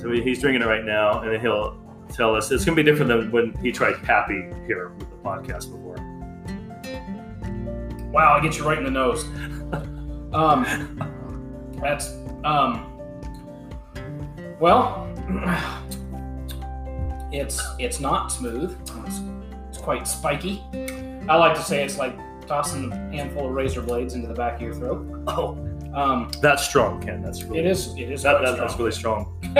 So 0.00 0.10
he's 0.10 0.40
drinking 0.40 0.62
it 0.62 0.66
right 0.66 0.84
now, 0.84 1.20
and 1.20 1.30
then 1.30 1.40
he'll 1.40 1.78
tell 2.08 2.34
us. 2.34 2.50
It's 2.50 2.64
gonna 2.64 2.76
be 2.76 2.82
different 2.82 3.08
than 3.08 3.30
when 3.30 3.52
he 3.58 3.70
tried 3.70 4.02
Pappy 4.02 4.48
here 4.66 4.90
with 4.98 5.10
the 5.10 5.16
podcast 5.16 5.70
before. 5.70 5.96
wow, 8.10 8.34
I 8.34 8.40
get 8.40 8.56
you 8.56 8.66
right 8.66 8.78
in 8.78 8.84
the 8.84 8.90
nose. 8.90 9.24
Um, 10.32 10.64
that's 11.80 12.12
um. 12.44 12.86
Well, 14.60 15.12
it's 17.32 17.60
it's 17.78 18.00
not 18.00 18.28
smooth. 18.28 18.76
It's, 18.80 19.20
it's 19.68 19.78
quite 19.78 20.06
spiky. 20.06 20.62
I 21.28 21.36
like 21.36 21.56
to 21.56 21.62
say 21.62 21.84
it's 21.84 21.98
like 21.98 22.16
tossing 22.46 22.92
a 22.92 22.96
handful 22.96 23.48
of 23.48 23.52
razor 23.52 23.82
blades 23.82 24.14
into 24.14 24.28
the 24.28 24.34
back 24.34 24.56
of 24.56 24.62
your 24.62 24.74
throat. 24.74 25.24
Oh, 25.26 25.54
Um, 25.94 26.30
that's 26.40 26.62
strong, 26.64 27.02
Ken. 27.02 27.20
That's 27.22 27.42
really 27.44 27.60
it 27.60 27.66
is. 27.66 27.94
It 27.96 28.10
is. 28.12 28.22
That, 28.22 28.40
that, 28.42 28.56
that's 28.56 28.78
really 28.78 28.92
strong. 28.92 29.36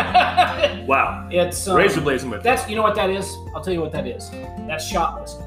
Wow. 0.87 1.29
it's 1.31 1.67
um, 1.69 1.77
Razor 1.77 2.01
blades 2.01 2.23
in 2.23 2.31
my. 2.31 2.39
That's 2.39 2.69
you 2.69 2.77
know 2.77 2.83
what 2.83 2.95
that 2.97 3.11
is. 3.11 3.35
I'll 3.55 3.63
tell 3.63 3.73
you 3.75 3.81
what 3.81 3.93
that 3.93 4.07
is. 4.07 4.31
That's 4.67 4.85
shot 4.87 5.21
whiskey. 5.21 5.43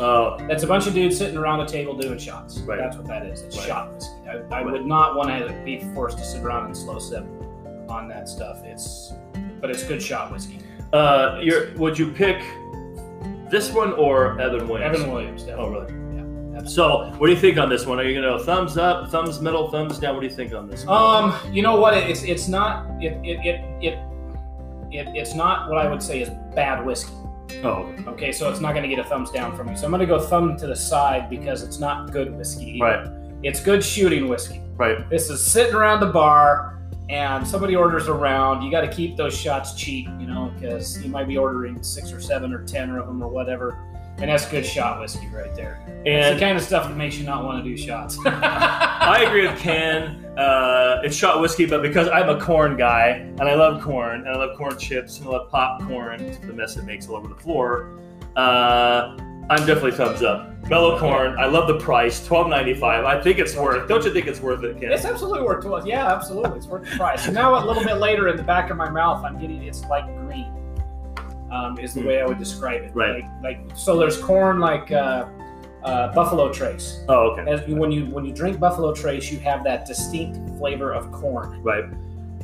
Oh, 0.00 0.36
That's 0.46 0.62
a 0.62 0.66
bunch 0.66 0.86
of 0.86 0.94
dudes 0.94 1.18
sitting 1.18 1.36
around 1.36 1.60
a 1.60 1.66
table 1.66 1.96
doing 1.96 2.18
shots. 2.18 2.58
Right. 2.60 2.78
That's 2.78 2.96
what 2.96 3.06
that 3.08 3.26
is. 3.26 3.42
It's 3.42 3.56
Right. 3.58 3.66
shot 3.66 3.92
whiskey. 3.92 4.12
I, 4.28 4.32
I 4.32 4.38
Right. 4.62 4.64
would 4.66 4.86
not 4.86 5.16
want 5.16 5.28
to 5.28 5.52
be 5.64 5.80
forced 5.92 6.18
to 6.18 6.24
sit 6.24 6.40
around 6.42 6.66
and 6.66 6.76
slow 6.76 6.98
sip 7.00 7.24
on 7.88 8.06
that 8.08 8.28
stuff. 8.28 8.62
It's, 8.64 9.12
but 9.60 9.70
it's 9.70 9.82
good 9.82 10.00
shot 10.00 10.30
whiskey. 10.32 10.60
uh, 10.92 11.40
you're, 11.42 11.74
would 11.78 11.98
you 11.98 12.12
pick 12.12 12.40
this 13.50 13.72
one 13.72 13.92
or 13.94 14.40
Evan 14.40 14.68
Williams? 14.68 14.98
Evan 15.00 15.12
Williams, 15.12 15.42
definitely. 15.42 15.76
Oh, 15.76 15.80
really? 15.80 16.17
So, 16.66 17.10
what 17.18 17.26
do 17.28 17.32
you 17.32 17.38
think 17.38 17.58
on 17.58 17.68
this 17.68 17.86
one? 17.86 17.98
Are 17.98 18.04
you 18.04 18.20
gonna 18.20 18.38
thumbs 18.44 18.76
up, 18.76 19.10
thumbs 19.10 19.40
middle, 19.40 19.70
thumbs 19.70 19.98
down? 19.98 20.14
What 20.14 20.20
do 20.22 20.26
you 20.26 20.34
think 20.34 20.52
on 20.54 20.68
this? 20.68 20.84
one? 20.84 21.32
Um, 21.32 21.54
you 21.54 21.62
know 21.62 21.76
what? 21.76 21.94
It's 21.96 22.22
it's 22.22 22.48
not 22.48 22.86
it 23.02 23.12
it 23.24 23.38
it, 23.46 23.60
it, 23.82 23.98
it 24.90 25.08
it's 25.16 25.34
not 25.34 25.68
what 25.68 25.78
I 25.78 25.88
would 25.88 26.02
say 26.02 26.20
is 26.22 26.30
bad 26.54 26.84
whiskey. 26.84 27.12
Oh, 27.64 27.92
Okay, 28.06 28.30
so 28.30 28.50
it's 28.50 28.60
not 28.60 28.72
going 28.72 28.82
to 28.82 28.94
get 28.94 28.98
a 28.98 29.08
thumbs 29.08 29.30
down 29.30 29.56
from 29.56 29.68
me. 29.68 29.74
So 29.76 29.86
I'm 29.86 29.90
going 29.90 30.00
to 30.00 30.06
go 30.06 30.20
thumb 30.20 30.56
to 30.58 30.66
the 30.66 30.76
side 30.76 31.30
because 31.30 31.62
it's 31.62 31.78
not 31.78 32.12
good 32.12 32.36
whiskey. 32.36 32.78
right, 32.78 33.08
It's 33.42 33.58
good 33.60 33.82
shooting 33.82 34.28
whiskey. 34.28 34.60
right. 34.76 35.08
This 35.08 35.30
is 35.30 35.42
sitting 35.44 35.74
around 35.74 36.00
the 36.00 36.06
bar 36.12 36.78
and 37.08 37.46
somebody 37.48 37.74
orders 37.74 38.06
a 38.06 38.12
round. 38.12 38.62
You 38.62 38.70
got 38.70 38.82
to 38.82 38.88
keep 38.88 39.16
those 39.16 39.34
shots 39.34 39.72
cheap, 39.74 40.06
you 40.20 40.26
know, 40.26 40.52
because 40.54 41.02
you 41.02 41.10
might 41.10 41.26
be 41.26 41.38
ordering 41.38 41.82
six 41.82 42.12
or 42.12 42.20
seven 42.20 42.52
or 42.52 42.64
ten 42.64 42.90
of 42.90 43.06
them 43.06 43.22
or 43.22 43.28
whatever. 43.28 43.78
And 44.20 44.30
that's 44.30 44.48
good 44.48 44.66
shot 44.66 45.00
whiskey 45.00 45.28
right 45.28 45.54
there. 45.54 45.80
It's 46.04 46.34
the 46.34 46.44
kind 46.44 46.56
of 46.56 46.64
stuff 46.64 46.88
that 46.88 46.96
makes 46.96 47.16
you 47.16 47.24
not 47.24 47.44
want 47.44 47.64
to 47.64 47.68
do 47.70 47.76
shots. 47.76 48.18
I 48.26 49.24
agree 49.26 49.46
with 49.46 49.58
Ken. 49.58 50.24
Uh, 50.36 51.00
it's 51.04 51.16
shot 51.16 51.40
whiskey, 51.40 51.66
but 51.66 51.82
because 51.82 52.08
I'm 52.08 52.28
a 52.28 52.40
corn 52.40 52.76
guy 52.76 53.08
and 53.10 53.42
I 53.42 53.54
love 53.54 53.82
corn 53.82 54.26
and 54.26 54.28
I 54.28 54.36
love 54.36 54.56
corn 54.56 54.76
chips 54.78 55.18
and 55.18 55.28
I 55.28 55.32
love 55.32 55.50
popcorn, 55.50 56.36
the 56.46 56.52
mess 56.52 56.76
it 56.76 56.84
makes 56.84 57.08
all 57.08 57.16
over 57.16 57.28
the 57.28 57.34
floor, 57.34 57.98
uh, 58.36 59.16
I'm 59.50 59.66
definitely 59.66 59.92
thumbs 59.92 60.22
up. 60.22 60.52
Mellow 60.68 60.98
corn. 60.98 61.38
I 61.38 61.46
love 61.46 61.66
the 61.66 61.78
price, 61.78 62.24
twelve 62.26 62.48
ninety 62.48 62.74
five. 62.74 63.04
I 63.04 63.22
think 63.22 63.38
it's 63.38 63.56
worth. 63.56 63.88
Don't 63.88 64.04
you 64.04 64.12
think 64.12 64.26
it's 64.26 64.40
worth 64.40 64.62
it, 64.62 64.78
Ken? 64.78 64.92
It's 64.92 65.06
absolutely 65.06 65.42
worth 65.42 65.64
it. 65.64 65.88
Yeah, 65.88 66.12
absolutely. 66.12 66.58
It's 66.58 66.66
worth 66.66 66.88
the 66.90 66.96
price. 66.96 67.24
And 67.26 67.34
now 67.34 67.54
a 67.54 67.64
little 67.64 67.82
bit 67.82 67.96
later 67.96 68.28
in 68.28 68.36
the 68.36 68.42
back 68.42 68.68
of 68.70 68.76
my 68.76 68.90
mouth, 68.90 69.24
I'm 69.24 69.40
getting 69.40 69.62
it's 69.62 69.84
like 69.86 70.04
green. 70.18 70.57
Um, 71.50 71.78
is 71.78 71.94
the 71.94 72.02
way 72.02 72.20
I 72.20 72.26
would 72.26 72.38
describe 72.38 72.82
it. 72.82 72.90
Right. 72.94 73.22
Like, 73.42 73.42
like 73.42 73.76
so, 73.76 73.98
there's 73.98 74.20
corn 74.20 74.60
like 74.60 74.90
uh, 74.92 75.26
uh, 75.82 76.12
Buffalo 76.14 76.52
Trace. 76.52 77.04
Oh, 77.08 77.30
okay. 77.30 77.50
As 77.50 77.66
when 77.68 77.90
you 77.90 78.06
when 78.06 78.24
you 78.24 78.32
drink 78.34 78.60
Buffalo 78.60 78.92
Trace, 78.92 79.32
you 79.32 79.38
have 79.40 79.64
that 79.64 79.86
distinct 79.86 80.36
flavor 80.58 80.92
of 80.92 81.10
corn. 81.12 81.62
Right. 81.62 81.84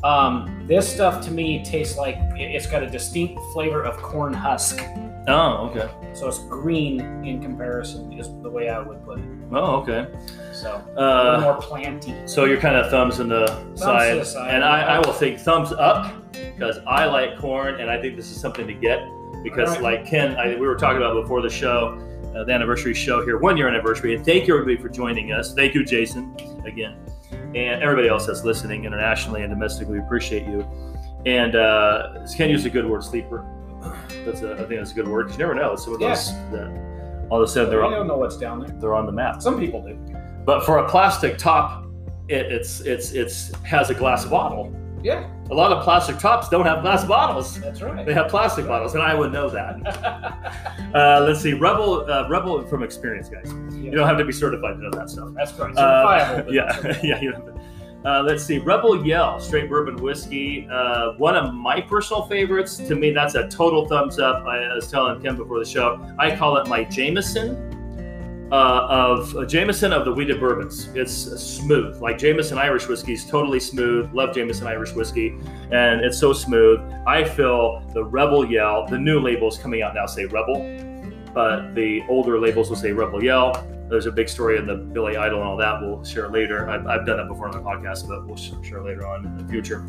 Um, 0.03 0.65
this 0.67 0.91
stuff 0.91 1.23
to 1.25 1.31
me 1.31 1.63
tastes 1.63 1.97
like 1.97 2.15
it- 2.37 2.51
it's 2.55 2.67
got 2.67 2.83
a 2.83 2.89
distinct 2.89 3.39
flavor 3.53 3.83
of 3.83 3.95
corn 4.01 4.33
husk. 4.33 4.81
Oh, 5.27 5.69
okay. 5.71 5.89
So 6.13 6.27
it's 6.27 6.39
green 6.39 6.99
in 7.25 7.41
comparison, 7.41 8.13
is 8.13 8.27
the 8.43 8.49
way 8.49 8.69
I 8.69 8.79
would 8.79 9.03
put 9.03 9.19
it. 9.19 9.25
Oh, 9.51 9.77
okay. 9.77 10.07
So 10.53 10.81
Uh, 10.97 11.39
more 11.41 11.55
planty. 11.55 12.15
so 12.25 12.45
you're 12.45 12.59
kind 12.59 12.75
of 12.75 12.89
thumbs 12.89 13.19
in 13.19 13.27
the 13.27 13.47
side, 13.75 14.19
the 14.19 14.25
side. 14.25 14.53
and 14.55 14.63
I, 14.63 14.95
I 14.95 14.99
will 14.99 15.13
think 15.13 15.39
thumbs 15.39 15.71
up 15.73 16.13
because 16.31 16.79
I 16.87 17.05
like 17.05 17.37
corn, 17.39 17.79
and 17.81 17.89
I 17.89 17.99
think 18.01 18.15
this 18.15 18.31
is 18.31 18.39
something 18.39 18.65
to 18.67 18.73
get 18.73 19.01
because, 19.43 19.75
Alright. 19.75 19.81
like 19.99 20.05
Ken, 20.07 20.35
I, 20.37 20.55
we 20.55 20.65
were 20.67 20.75
talking 20.75 20.97
about 20.97 21.21
before 21.21 21.41
the 21.41 21.49
show, 21.49 21.99
uh, 22.35 22.43
the 22.45 22.51
anniversary 22.53 22.93
show 22.93 23.23
here, 23.23 23.37
one 23.37 23.57
year 23.57 23.67
anniversary, 23.67 24.15
and 24.15 24.25
thank 24.25 24.47
you 24.47 24.53
everybody 24.57 24.81
for 24.81 24.89
joining 24.89 25.31
us. 25.33 25.53
Thank 25.53 25.73
you, 25.75 25.83
Jason, 25.85 26.35
again, 26.65 26.95
and 27.53 27.83
everybody 27.83 28.07
else 28.07 28.25
that's 28.25 28.43
listening 28.43 28.85
internationally 28.85 29.43
and 29.43 29.51
domestically. 29.51 29.99
We 29.99 30.05
appreciate 30.05 30.47
you. 30.47 30.65
And 31.25 31.55
uh, 31.55 32.25
Ken 32.35 32.49
used 32.49 32.65
a 32.65 32.69
good 32.69 32.87
word, 32.89 33.03
sleeper. 33.03 33.45
That's 34.25 34.41
a, 34.41 34.53
I 34.53 34.57
think 34.65 34.79
that's 34.79 34.91
a 34.91 34.95
good 34.95 35.07
word 35.07 35.23
because 35.25 35.37
you 35.37 35.45
never 35.45 35.53
know. 35.55 35.75
Some 35.75 35.93
of 35.93 35.99
those 35.99 36.31
that 36.51 36.94
all 37.29 37.41
of 37.41 37.47
a 37.47 37.51
sudden 37.51 37.69
they're 37.69 37.81
don't 37.81 37.93
on, 37.93 38.07
know 38.07 38.17
what's 38.17 38.37
down 38.37 38.59
there. 38.59 38.75
they're 38.79 38.95
on 38.95 39.05
the 39.05 39.11
map. 39.11 39.41
Some 39.41 39.59
people 39.59 39.81
do. 39.81 39.97
But 40.45 40.65
for 40.65 40.77
a 40.79 40.89
plastic 40.89 41.37
top, 41.37 41.85
it, 42.27 42.51
it's 42.51 42.81
it's 42.81 43.11
it's 43.11 43.51
has 43.63 43.89
a 43.89 43.93
glass 43.95 44.25
bottle. 44.25 44.73
Yeah, 45.03 45.29
A 45.51 45.53
lot 45.53 45.71
of 45.71 45.83
plastic 45.83 46.17
tops 46.17 46.49
don't 46.49 46.65
have 46.65 46.81
glass 46.81 47.05
bottles. 47.05 47.59
that's 47.61 47.79
right. 47.83 48.03
They 48.07 48.13
have 48.15 48.27
plastic 48.27 48.65
bottles, 48.65 48.95
and 48.95 49.03
I 49.03 49.13
would 49.13 49.31
know 49.31 49.49
that. 49.49 50.71
Uh, 50.95 51.19
let's 51.27 51.41
see, 51.41 51.51
Rebel, 51.51 52.09
uh, 52.09 52.25
Rebel 52.29 52.65
from 52.67 52.81
experience, 52.81 53.27
guys. 53.27 53.53
You 53.75 53.91
don't 53.91 54.07
have 54.07 54.17
to 54.17 54.23
be 54.23 54.31
certified 54.31 54.77
to 54.77 54.83
know 54.83 54.91
that 54.91 55.09
stuff. 55.09 55.27
That's 55.35 55.51
correct. 55.51 55.77
Uh, 55.77 56.43
yeah, 56.49 56.97
yeah. 57.03 57.19
Uh, 58.05 58.21
let's 58.21 58.43
see, 58.43 58.59
Rebel 58.59 59.03
Yell, 59.03 59.39
straight 59.39 59.67
bourbon 59.67 59.95
whiskey. 59.95 60.67
Uh, 60.71 61.13
one 61.13 61.35
of 61.35 61.55
my 61.55 61.81
personal 61.81 62.27
favorites. 62.27 62.77
To 62.77 62.95
me, 62.95 63.09
that's 63.09 63.33
a 63.33 63.47
total 63.47 63.87
thumbs 63.87 64.19
up. 64.19 64.45
I 64.45 64.73
was 64.75 64.91
telling 64.91 65.19
Kim 65.21 65.35
before 65.35 65.57
the 65.57 65.65
show. 65.65 65.99
I 66.19 66.35
call 66.35 66.57
it 66.57 66.67
my 66.67 66.83
Jameson 66.83 67.75
uh, 68.51 68.87
of 68.89 69.35
uh, 69.35 69.45
Jameson 69.45 69.91
of 69.91 70.05
the 70.05 70.11
wheated 70.11 70.39
bourbons. 70.39 70.87
It's 70.93 71.13
smooth, 71.13 71.99
like 71.99 72.19
Jameson 72.19 72.59
Irish 72.59 72.87
whiskey 72.87 73.13
is 73.13 73.25
totally 73.25 73.59
smooth. 73.59 74.13
Love 74.13 74.35
Jameson 74.35 74.67
Irish 74.67 74.93
whiskey, 74.93 75.35
and 75.71 76.01
it's 76.01 76.19
so 76.19 76.31
smooth. 76.31 76.79
I 77.07 77.23
feel 77.23 77.81
the 77.93 78.03
Rebel 78.03 78.45
Yell. 78.45 78.85
The 78.85 78.99
new 78.99 79.19
labels 79.19 79.57
coming 79.57 79.81
out 79.81 79.95
now 79.95 80.05
say 80.05 80.25
Rebel, 80.25 80.57
but 81.33 81.73
the 81.73 82.03
older 82.07 82.39
labels 82.39 82.69
will 82.69 82.77
say 82.77 82.91
Rebel 82.91 83.23
Yell. 83.23 83.67
There's 83.89 84.07
a 84.07 84.11
big 84.11 84.27
story 84.29 84.57
in 84.57 84.65
the 84.65 84.75
Billy 84.75 85.15
Idol 85.15 85.39
and 85.39 85.47
all 85.47 85.57
that. 85.57 85.81
We'll 85.81 86.03
share 86.03 86.29
later. 86.29 86.69
I've, 86.69 86.87
I've 86.87 87.05
done 87.05 87.17
that 87.17 87.27
before 87.27 87.47
on 87.47 87.51
the 87.51 87.59
podcast, 87.59 88.07
but 88.07 88.25
we'll 88.25 88.37
share 88.37 88.81
later 88.83 89.05
on 89.05 89.25
in 89.25 89.37
the 89.37 89.47
future. 89.51 89.85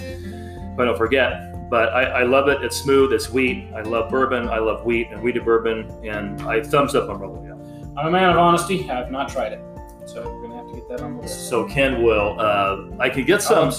But 0.76 0.84
don't 0.84 0.98
forget. 0.98 1.70
But 1.70 1.88
I, 1.94 2.02
I 2.02 2.22
love 2.24 2.48
it. 2.48 2.62
It's 2.62 2.76
smooth. 2.76 3.12
It's 3.12 3.30
wheat. 3.30 3.68
I 3.74 3.80
love 3.82 4.10
bourbon. 4.10 4.48
I 4.48 4.58
love 4.58 4.84
wheat 4.84 5.08
and 5.10 5.22
wheated 5.22 5.44
bourbon. 5.44 5.90
And 6.04 6.40
I 6.42 6.62
thumbs 6.62 6.94
up 6.94 7.08
on 7.08 7.18
Rebel 7.18 7.42
Yell. 7.44 7.56
I'm 7.98 8.08
a 8.08 8.10
man 8.10 8.28
of 8.30 8.36
honesty. 8.36 8.88
I've 8.90 9.10
not 9.10 9.30
tried 9.30 9.52
it, 9.54 9.60
so 10.04 10.22
we're 10.22 10.42
gonna 10.42 10.56
have 10.56 10.68
to 10.68 10.74
get 10.74 10.88
that 10.90 11.00
on 11.00 11.16
the 11.16 11.22
list. 11.22 11.48
So 11.48 11.66
Ken 11.66 12.02
will. 12.02 12.36
Uh, 12.38 12.90
I 13.00 13.08
can 13.08 13.24
get 13.24 13.40
some. 13.40 13.70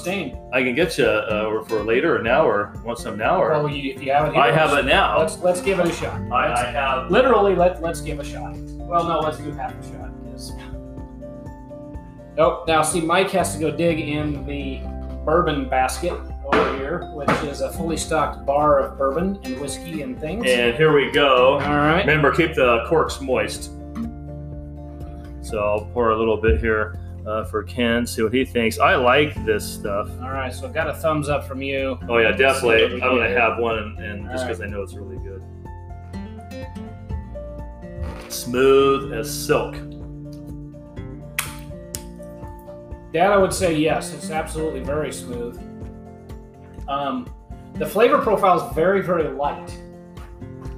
I 0.51 0.63
can 0.63 0.73
get 0.73 0.97
you 0.97 1.05
uh, 1.05 1.45
or 1.47 1.63
for 1.65 1.83
later 1.83 2.17
or 2.17 2.23
now 2.23 2.43
or 2.45 2.73
want 2.83 2.97
some 2.97 3.15
now 3.15 3.39
or 3.39 3.51
Well, 3.51 3.69
you, 3.69 3.93
if 3.93 4.01
you 4.01 4.11
have 4.11 4.29
it, 4.29 4.33
here, 4.33 4.41
I 4.41 4.51
have 4.51 4.75
it 4.75 4.85
now. 4.85 5.19
Let's 5.19 5.37
let's 5.37 5.61
give 5.61 5.79
it 5.79 5.85
a 5.85 5.91
shot. 5.91 6.19
I, 6.31 6.51
I 6.51 6.65
have. 6.71 7.11
literally 7.11 7.55
let 7.55 7.79
let's 7.81 8.01
give 8.01 8.19
a 8.19 8.23
shot. 8.25 8.55
Well, 8.55 9.07
no, 9.07 9.19
let's 9.19 9.37
do 9.37 9.51
half 9.51 9.77
a 9.77 9.83
shot. 9.83 10.06
Nope. 12.37 12.67
Now, 12.67 12.83
see, 12.83 13.01
Mike 13.01 13.31
has 13.31 13.53
to 13.55 13.59
go 13.59 13.71
dig 13.71 13.99
in 13.99 14.45
the 14.45 14.79
bourbon 15.25 15.67
basket 15.67 16.13
over 16.45 16.77
here, 16.77 17.11
which 17.13 17.29
is 17.43 17.61
a 17.61 17.71
fully 17.73 17.97
stocked 17.97 18.45
bar 18.45 18.79
of 18.79 18.97
bourbon 18.97 19.39
and 19.43 19.59
whiskey 19.59 20.03
and 20.03 20.19
things. 20.19 20.45
And 20.47 20.75
here 20.75 20.93
we 20.93 21.11
go. 21.11 21.53
All 21.53 21.59
right. 21.59 22.05
Remember, 22.05 22.31
keep 22.31 22.53
the 22.53 22.85
corks 22.87 23.19
moist. 23.19 23.71
So 25.41 25.59
I'll 25.59 25.85
pour 25.93 26.11
a 26.11 26.17
little 26.17 26.37
bit 26.39 26.59
here 26.59 26.99
uh, 27.25 27.43
for 27.45 27.63
Ken, 27.63 28.05
see 28.05 28.21
what 28.21 28.33
he 28.33 28.45
thinks. 28.45 28.79
I 28.79 28.95
like 28.95 29.33
this 29.43 29.67
stuff. 29.67 30.09
All 30.21 30.29
right. 30.29 30.53
So, 30.53 30.67
I 30.67 30.71
got 30.71 30.89
a 30.89 30.93
thumbs 30.93 31.29
up 31.29 31.47
from 31.47 31.61
you. 31.61 31.97
Oh 32.07 32.19
yeah, 32.19 32.31
definitely. 32.31 32.77
See 32.77 32.83
what 32.83 32.93
we 32.93 33.01
I'm 33.01 33.17
gonna 33.17 33.29
have 33.29 33.57
one, 33.57 33.79
and, 33.79 33.99
and 33.99 34.29
just 34.29 34.45
because 34.45 34.61
I 34.61 34.67
know 34.67 34.83
it's 34.83 34.93
really 34.93 35.17
good. 35.17 35.43
Smooth 38.29 39.13
as 39.13 39.33
silk. 39.33 39.75
That 43.13 43.31
I 43.31 43.37
would 43.37 43.53
say 43.53 43.75
yes. 43.75 44.13
It's 44.13 44.29
absolutely 44.31 44.81
very 44.81 45.11
smooth. 45.11 45.57
Um, 46.87 47.33
the 47.75 47.85
flavor 47.85 48.17
profile 48.19 48.57
is 48.67 48.75
very, 48.75 49.01
very 49.01 49.29
light. 49.29 49.77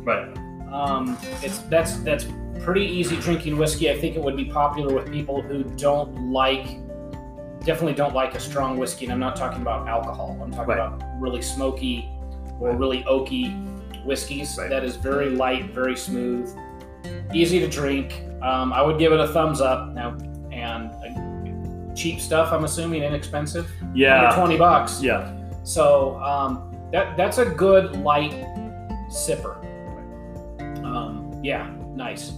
Right. 0.04 0.36
Um, 0.72 1.18
it's 1.42 1.60
that's 1.60 1.98
that's 1.98 2.26
pretty 2.62 2.86
easy 2.86 3.16
drinking 3.18 3.58
whiskey. 3.58 3.90
I 3.90 3.98
think 4.00 4.16
it 4.16 4.22
would 4.22 4.38
be 4.38 4.46
popular 4.46 4.94
with 4.94 5.12
people 5.12 5.42
who 5.42 5.64
don't 5.64 6.32
like, 6.32 6.66
definitely 7.66 7.94
don't 7.94 8.14
like 8.14 8.36
a 8.36 8.40
strong 8.40 8.78
whiskey. 8.78 9.06
And 9.06 9.14
I'm 9.14 9.20
not 9.20 9.36
talking 9.36 9.62
about 9.62 9.88
alcohol. 9.88 10.38
I'm 10.42 10.52
talking 10.52 10.76
Right. 10.76 10.80
about 10.88 11.02
really 11.20 11.42
smoky 11.42 12.10
or 12.60 12.76
really 12.76 13.04
oaky 13.04 14.06
whiskeys. 14.06 14.56
Right. 14.58 14.70
That 14.70 14.84
is 14.84 14.96
very 14.96 15.30
light, 15.32 15.72
very 15.74 15.96
smooth, 15.96 16.56
easy 17.34 17.60
to 17.60 17.68
drink. 17.68 18.24
Um, 18.42 18.72
I 18.74 18.82
would 18.82 19.00
give 19.00 19.12
it 19.14 19.20
a 19.20 19.28
thumbs 19.30 19.62
up 19.62 19.94
now. 19.94 20.18
And 20.52 20.92
uh, 20.92 21.29
cheap 22.00 22.20
stuff. 22.22 22.52
I'm 22.54 22.64
assuming 22.64 23.04
inexpensive. 23.04 23.70
Yeah, 23.94 24.30
Under 24.30 24.36
twenty 24.36 24.58
bucks. 24.58 25.04
Yeah. 25.04 25.36
So 25.64 26.20
um, 26.22 26.76
that 26.92 27.18
that's 27.18 27.38
a 27.38 27.46
good 27.46 27.98
light 27.98 28.32
sipper. 29.12 29.58
Um, 30.84 31.40
yeah, 31.44 31.70
nice. 31.94 32.34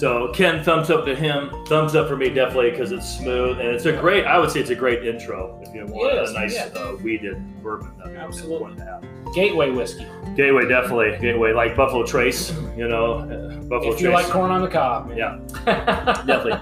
So 0.00 0.28
Ken, 0.32 0.64
thumbs 0.64 0.88
up 0.88 1.04
to 1.04 1.14
him. 1.14 1.50
Thumbs 1.66 1.94
up 1.94 2.08
for 2.08 2.16
me, 2.16 2.30
definitely, 2.30 2.70
because 2.70 2.90
it's 2.90 3.06
smooth 3.06 3.60
and 3.60 3.68
it's 3.68 3.84
a 3.84 3.92
great. 3.92 4.24
I 4.24 4.38
would 4.38 4.50
say 4.50 4.60
it's 4.60 4.70
a 4.70 4.74
great 4.74 5.06
intro 5.06 5.60
if 5.60 5.74
you 5.74 5.84
want 5.84 6.16
is, 6.16 6.30
a 6.30 6.32
nice 6.32 6.54
yeah. 6.54 6.70
uh, 6.74 6.92
wheated 6.92 7.62
bourbon. 7.62 7.92
That'd 7.98 8.14
be 8.14 8.16
a 8.16 8.22
good 8.22 8.28
Absolutely. 8.28 8.58
one 8.62 8.76
to 8.76 8.84
have. 8.86 9.34
Gateway 9.34 9.70
whiskey. 9.70 10.06
Gateway, 10.36 10.66
definitely. 10.66 11.18
Gateway, 11.20 11.52
like 11.52 11.76
Buffalo 11.76 12.06
Trace. 12.06 12.50
You 12.78 12.88
know, 12.88 13.16
uh, 13.16 13.56
Buffalo 13.64 13.92
if 13.92 14.00
you 14.00 14.10
Trace. 14.10 14.24
like 14.24 14.32
corn 14.32 14.50
on 14.50 14.62
the 14.62 14.68
cob. 14.68 15.12
Yeah. 15.14 15.38
definitely. 15.66 16.52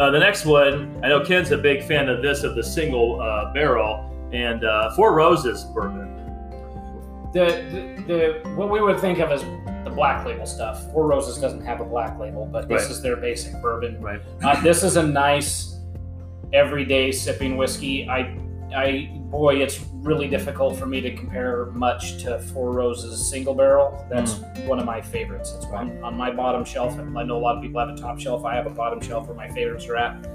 Uh, 0.00 0.10
the 0.10 0.18
next 0.18 0.44
one, 0.44 0.98
I 1.04 1.08
know 1.08 1.24
Ken's 1.24 1.52
a 1.52 1.58
big 1.58 1.84
fan 1.84 2.08
of 2.08 2.20
this 2.20 2.42
of 2.42 2.56
the 2.56 2.64
single 2.64 3.20
uh, 3.20 3.52
barrel 3.52 4.10
and 4.32 4.64
uh, 4.64 4.92
Four 4.96 5.14
Roses 5.14 5.62
bourbon. 5.62 6.16
The, 7.32 7.62
the 7.70 8.42
the 8.42 8.50
what 8.56 8.70
we 8.70 8.80
would 8.80 8.98
think 8.98 9.20
of 9.20 9.30
as 9.30 9.44
the 9.88 9.94
black 9.94 10.24
label 10.26 10.46
stuff. 10.46 10.90
Four 10.92 11.06
Roses 11.06 11.38
doesn't 11.38 11.64
have 11.64 11.80
a 11.80 11.84
black 11.84 12.18
label, 12.18 12.46
but 12.50 12.68
this 12.68 12.82
Right. 12.82 12.90
is 12.90 13.02
their 13.02 13.16
basic 13.16 13.60
bourbon. 13.62 14.00
Right. 14.00 14.20
Uh, 14.42 14.60
this 14.62 14.82
is 14.82 14.96
a 14.96 15.02
nice 15.02 15.76
everyday 16.52 17.12
sipping 17.12 17.56
whiskey. 17.56 18.08
I, 18.08 18.36
I, 18.74 19.10
boy, 19.30 19.56
it's 19.56 19.80
really 19.94 20.28
difficult 20.28 20.76
for 20.76 20.86
me 20.86 21.00
to 21.00 21.14
compare 21.14 21.66
much 21.72 22.22
to 22.24 22.38
Four 22.38 22.72
Roses 22.72 23.28
single 23.30 23.54
barrel. 23.54 24.04
That's 24.10 24.40
one 24.66 24.78
of 24.78 24.84
my 24.84 25.00
favorites. 25.00 25.52
It's 25.56 25.66
on, 25.66 26.02
on 26.02 26.16
my 26.16 26.30
bottom 26.30 26.64
shelf. 26.64 26.98
I 26.98 27.22
know 27.24 27.36
a 27.36 27.38
lot 27.38 27.56
of 27.56 27.62
people 27.62 27.80
have 27.80 27.90
a 27.90 27.96
top 27.96 28.18
shelf. 28.20 28.44
I 28.44 28.54
have 28.54 28.66
a 28.66 28.70
bottom 28.70 29.00
shelf 29.00 29.26
where 29.26 29.36
my 29.36 29.48
favorites 29.48 29.86
are 29.88 29.96
at. 29.96 30.26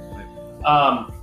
Um, 0.66 1.14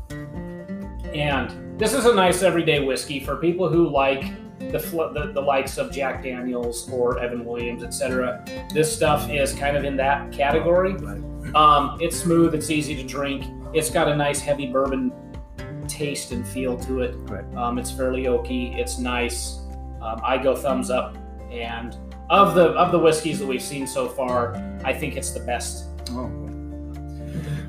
and 1.14 1.78
this 1.80 1.94
is 1.94 2.04
a 2.04 2.14
nice 2.14 2.42
everyday 2.42 2.80
whiskey 2.84 3.20
for 3.20 3.36
people 3.36 3.68
who 3.68 3.88
like 3.88 4.24
the, 4.70 4.78
fl- 4.78 5.08
the 5.12 5.32
the 5.32 5.40
likes 5.40 5.78
of 5.78 5.90
Jack 5.90 6.22
Daniels 6.22 6.90
or 6.90 7.18
Evan 7.18 7.44
Williams, 7.44 7.82
etc. 7.82 8.44
This 8.72 8.94
stuff 8.94 9.28
is 9.30 9.52
kind 9.54 9.76
of 9.76 9.84
in 9.84 9.96
that 9.96 10.30
category. 10.32 10.94
Um, 11.54 11.98
it's 12.00 12.16
smooth. 12.16 12.54
It's 12.54 12.70
easy 12.70 12.94
to 12.94 13.02
drink. 13.02 13.44
It's 13.72 13.90
got 13.90 14.08
a 14.08 14.16
nice 14.16 14.40
heavy 14.40 14.66
bourbon 14.66 15.12
taste 15.88 16.32
and 16.32 16.46
feel 16.46 16.78
to 16.80 17.00
it. 17.00 17.14
Right. 17.22 17.44
Um, 17.56 17.78
it's 17.78 17.90
fairly 17.90 18.24
oaky. 18.24 18.76
It's 18.78 18.98
nice. 18.98 19.58
Um, 20.00 20.20
I 20.22 20.38
go 20.38 20.54
thumbs 20.54 20.90
up. 20.90 21.16
And 21.50 21.96
of 22.28 22.54
the 22.54 22.68
of 22.70 22.92
the 22.92 22.98
whiskeys 22.98 23.40
that 23.40 23.46
we've 23.46 23.62
seen 23.62 23.86
so 23.86 24.08
far, 24.08 24.54
I 24.84 24.92
think 24.92 25.16
it's 25.16 25.32
the 25.32 25.40
best. 25.40 25.86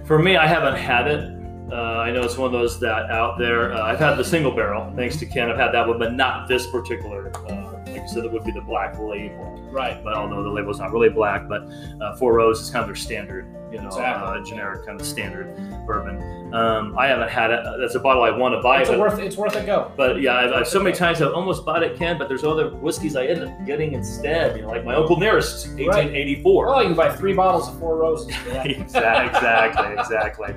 For 0.05 0.19
me, 0.19 0.35
I 0.37 0.45
haven't 0.45 0.75
had 0.75 1.07
it. 1.07 1.40
Uh, 1.71 1.75
I 1.99 2.11
know 2.11 2.21
it's 2.21 2.37
one 2.37 2.47
of 2.47 2.51
those 2.51 2.79
that 2.81 3.09
out 3.09 3.37
there. 3.37 3.73
Uh, 3.73 3.81
I've 3.81 3.99
had 3.99 4.15
the 4.15 4.23
single 4.25 4.51
barrel, 4.51 4.91
thanks 4.95 5.15
to 5.17 5.25
Ken. 5.25 5.49
I've 5.49 5.57
had 5.57 5.71
that 5.71 5.87
one, 5.87 5.97
but 5.99 6.13
not 6.13 6.47
this 6.47 6.67
particular. 6.67 7.31
Uh, 7.47 7.79
like 7.87 8.01
I 8.01 8.05
said, 8.07 8.25
it 8.25 8.31
would 8.31 8.43
be 8.43 8.51
the 8.51 8.61
black 8.61 8.97
label. 8.99 9.57
Right. 9.71 10.03
But 10.03 10.13
although 10.15 10.43
the 10.43 10.49
label's 10.49 10.79
not 10.79 10.91
really 10.91 11.09
black, 11.09 11.47
but 11.47 11.63
uh, 12.01 12.15
Four 12.17 12.33
Rose 12.33 12.59
is 12.59 12.69
kind 12.69 12.81
of 12.83 12.87
their 12.87 12.95
standard, 12.95 13.45
you 13.71 13.79
know, 13.79 13.87
Exactly. 13.87 14.39
uh, 14.39 14.43
generic 14.43 14.85
kind 14.85 14.99
of 14.99 15.07
standard 15.07 15.55
bourbon. 15.85 16.53
Um, 16.53 16.97
I 16.97 17.07
haven't 17.07 17.29
had 17.29 17.51
it. 17.51 17.63
That's 17.79 17.95
a 17.95 17.99
bottle 17.99 18.23
I 18.23 18.31
want 18.31 18.53
to 18.53 18.61
buy. 18.61 18.81
It's 18.81 18.89
but, 18.89 18.99
worth 18.99 19.19
it's 19.19 19.37
worth 19.37 19.55
a 19.55 19.65
go. 19.65 19.91
but 19.95 20.21
yeah, 20.21 20.35
I've, 20.35 20.51
I've 20.51 20.67
so 20.67 20.81
many 20.81 20.93
times 20.93 21.21
I've 21.21 21.31
almost 21.33 21.63
bought 21.65 21.83
it, 21.83 21.97
Ken. 21.97 22.17
But 22.17 22.27
there's 22.27 22.43
other 22.43 22.69
whiskeys 22.75 23.15
I 23.15 23.27
end 23.27 23.43
up 23.43 23.65
getting 23.65 23.93
instead. 23.93 24.57
You 24.57 24.63
know, 24.63 24.67
like 24.69 24.83
my 24.83 24.95
Uncle 24.95 25.17
Nearest, 25.17 25.67
1884. 25.69 26.65
Well, 26.65 26.81
you 26.81 26.89
can 26.89 26.97
buy 26.97 27.15
three 27.15 27.33
bottles 27.33 27.69
of 27.69 27.79
Four 27.79 27.95
Roses. 27.95 28.35
For 28.35 28.49
that. 28.49 28.67
exactly, 28.69 29.37
exactly, 29.37 29.93
exactly. 29.93 30.53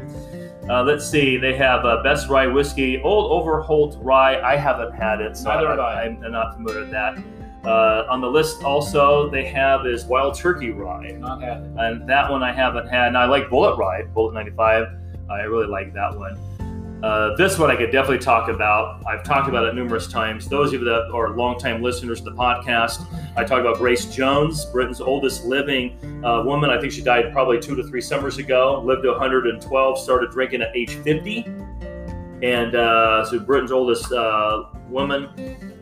Uh, 0.68 0.82
let's 0.82 1.08
see. 1.08 1.36
They 1.36 1.54
have 1.56 1.84
uh, 1.84 2.02
Best 2.02 2.28
Rye 2.28 2.46
Whiskey, 2.46 3.00
Old 3.02 3.30
Overholt 3.30 3.98
Rye. 4.00 4.40
I 4.40 4.56
haven't 4.56 4.92
had 4.92 5.20
it, 5.20 5.36
so 5.36 5.50
Neither 5.50 5.68
I, 5.68 5.70
have 5.70 5.78
I. 5.80 6.02
I'm 6.26 6.32
not 6.32 6.54
familiar 6.54 6.80
with 6.80 6.90
that. 6.90 7.18
Uh, 7.64 8.06
on 8.10 8.20
the 8.20 8.26
list 8.28 8.62
also 8.62 9.30
they 9.30 9.44
have 9.44 9.86
is 9.86 10.04
Wild 10.04 10.34
Turkey 10.34 10.70
Rye, 10.70 11.12
Not 11.18 11.40
had 11.40 11.62
it. 11.62 11.70
and 11.78 12.08
that 12.08 12.30
one 12.30 12.42
I 12.42 12.52
haven't 12.52 12.88
had. 12.88 13.08
And 13.08 13.18
I 13.18 13.24
like 13.26 13.44
Bulleit 13.48 13.78
Rye, 13.78 14.02
Bulleit 14.14 14.34
95. 14.34 14.86
I 15.30 15.40
really 15.42 15.66
like 15.66 15.92
that 15.94 16.14
one. 16.16 16.38
Uh, 17.02 17.36
this 17.36 17.58
one 17.58 17.70
I 17.70 17.76
could 17.76 17.90
definitely 17.90 18.18
talk 18.18 18.48
about. 18.48 19.02
I've 19.06 19.22
talked 19.24 19.48
about 19.48 19.66
it 19.66 19.74
numerous 19.74 20.06
times. 20.06 20.48
Those 20.48 20.72
of 20.72 20.80
you 20.80 20.84
that 20.86 21.10
are 21.12 21.36
longtime 21.36 21.82
listeners 21.82 22.20
to 22.20 22.30
the 22.30 22.36
podcast, 22.36 23.06
I 23.36 23.44
talked 23.44 23.60
about 23.60 23.76
Grace 23.76 24.06
Jones, 24.06 24.64
Britain's 24.66 25.02
oldest 25.02 25.44
living 25.44 25.98
uh, 26.24 26.42
woman. 26.44 26.70
I 26.70 26.80
think 26.80 26.92
she 26.92 27.02
died 27.02 27.30
probably 27.32 27.60
two 27.60 27.76
to 27.76 27.82
three 27.82 28.00
summers 28.00 28.38
ago. 28.38 28.80
Lived 28.82 29.02
to 29.02 29.10
112. 29.10 29.98
Started 29.98 30.30
drinking 30.30 30.62
at 30.62 30.74
age 30.74 30.94
50, 30.94 31.44
and 32.42 32.74
uh, 32.74 33.24
so 33.26 33.38
Britain's 33.38 33.72
oldest 33.72 34.10
uh, 34.10 34.64
woman 34.88 35.28